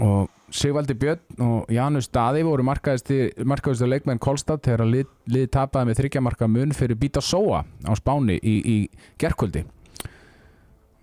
[0.00, 5.90] og Sigvaldi Björn og Janus Daði voru markaðistu leikmenn Kolstad þegar að lið, lið tapaði
[5.90, 8.78] með þryggjamarka mun fyrir Bita Soa á Spáni í, í
[9.20, 9.64] gerkvöldi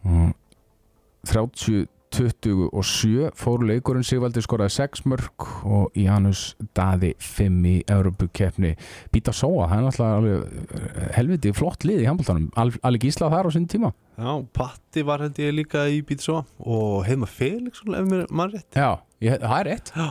[0.07, 1.87] og
[2.17, 8.73] 30-27 fór leikurinn Sigvaldi skoraði 6 mörg og Janus Daði 5 í Európu-keppni
[9.13, 13.69] Bita Soa, það er alveg helviti flott lið í handbóltanum Alli Gísla þar á sinni
[13.69, 13.93] tíma.
[14.17, 18.71] Já, Patti var held ég líka í Bítsó og Heima Felix, ef mér mann rétt.
[18.73, 19.93] Já, ég, það er rétt.
[19.93, 20.07] Já.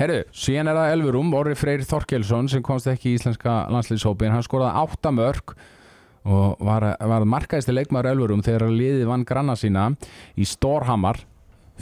[0.00, 4.44] Herru, síðan er það Elfurum, Orri Freyr Þorkelsson sem komst ekki í íslenska landslýshópin hann
[4.44, 5.56] skoraði 8 mörg
[6.28, 9.90] og var, var markaðisti leikmaður Elfurum þegar liðið vann granna sína
[10.36, 11.22] í Stórhamar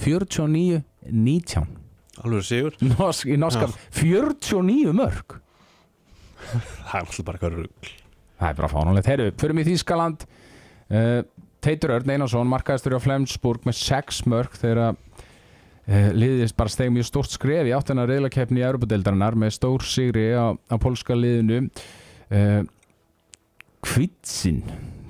[0.03, 1.66] 49-19
[2.18, 2.74] Alveg sigur.
[2.82, 5.38] Norsk, í norska 49 mörg
[6.49, 7.90] Það er alltaf bara eitthvað rugg
[8.38, 10.24] Það er bara fánulegt Herru, förum í Þýskaland.
[10.88, 11.24] Uh,
[11.64, 15.01] Teitur Örn Einarsson markaðistur á Flensburg með 6 mörg þegar að
[15.88, 20.28] uh, liðist bara steg mjög stórt skref í áttina reyðlakeppni í Europadeildarinnar með stór sigri
[20.38, 21.64] á, á polska liðinu.
[22.30, 22.62] Uh,
[23.82, 24.62] Kvitsin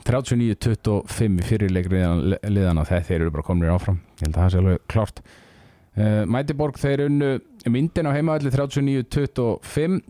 [0.09, 4.87] 39-25 fyrirleik liðana þegar þeir eru bara komin áfram ég held að það sé alveg
[4.93, 7.33] klart uh, Mætiborg þeir unnu
[7.69, 10.01] myndin á heimavalli 39-25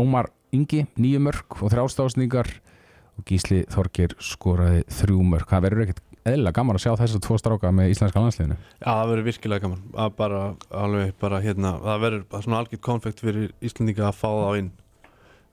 [0.00, 2.50] Ómar Ingi nýju mörg og þrjástásningar
[3.14, 7.24] og Gísli Þorgir skoraði þrjú mörg það verður ekkert eðla gaman að sjá þess að
[7.26, 8.56] tvo stráka með íslenska landsliðinu.
[8.80, 9.82] Já, það verður virkilega gaman.
[9.92, 10.40] Að bara,
[10.82, 14.70] alveg bara hérna það verður svona algjört konfekt fyrir Íslandinga að fá þá inn.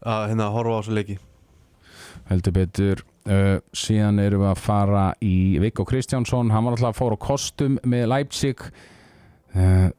[0.02, 1.18] Að hérna horfa á þessu leiki.
[2.30, 6.52] Heldur betur uh, síðan erum við að fara í Viggo Kristjánsson.
[6.54, 8.64] Hann var alltaf að fóra á kostum með Leipzig.
[9.52, 9.90] Uh,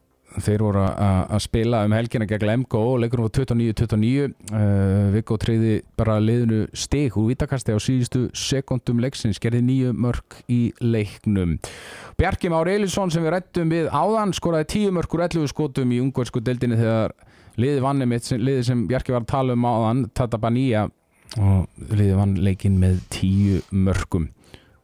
[0.41, 5.75] þeir voru að spila um helgina gegn MGO og leikunum var 29-29 uh, Viggo treyði
[5.99, 11.59] bara liðinu stig úr vítakasti á síðustu sekundum leiksins, gerði nýju mörg í leiknum.
[12.17, 16.01] Bjarki Már Eilisson sem við rættum við áðan skoraði tíu mörg úr 11 skotum í
[16.01, 17.13] ungversku deildinni þegar
[17.61, 20.87] liði vanni mitt, liðið sem Bjarki var að tala um áðan Tata Banía
[21.41, 24.29] og liðið vann leikinn með tíu mörgum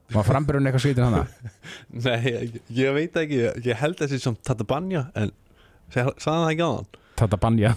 [0.09, 1.25] Var framburinn eitthvað skrítin hana?
[2.05, 5.29] Nei, ég, ég veit ekki, ég, held þessi sem Tatabanya en
[5.93, 6.89] sagði það ekki á hann
[7.19, 7.71] Tata Banja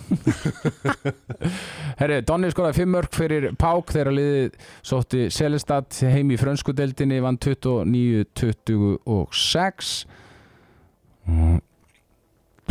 [2.00, 4.50] Herri, Donni skoraði fimm mörg fyrir Pák þegar liðið
[4.86, 9.26] sótti Selestad heim í frönsku deildinni vann 29-26 og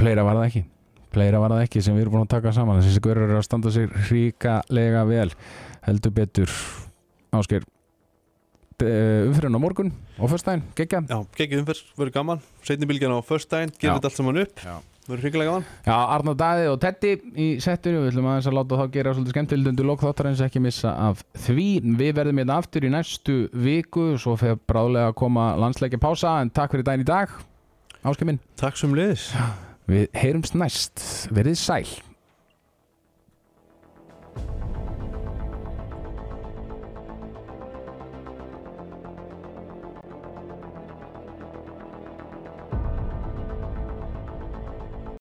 [0.01, 0.61] Pleira var það ekki.
[1.11, 2.79] Pleira var það ekki sem við erum búin að taka saman.
[2.81, 5.27] Þessi görur eru að standa sig ríkalega vel
[5.87, 6.51] heldur betur
[7.31, 7.65] Ásker
[8.81, 13.19] umfyririnn á morgun og fyrstæðin, geggja Já, geggið umferð, verður gaman Seinni bylgjan á
[13.77, 13.97] gerir Já.
[13.99, 14.63] þetta allt saman upp.
[15.05, 18.79] Verður hryggilega gaman Já, Arnar Daði og Teddy í settinu, við ætlum aðeins að láta
[18.81, 21.67] þá gera svolítið skemmtilegt undir lok þáttarins ekki missa af því.
[22.01, 26.53] Við verðum hérna aftur í næstu viku, svo fyrir bráðlega að koma landsleikja pása, en
[26.53, 27.33] takk fyrir daginn í dag,
[28.05, 28.41] áskei minn.
[28.61, 29.31] Takk sem liðis
[29.91, 31.01] Við heyrumst næst,
[31.33, 32.10] verið sæl.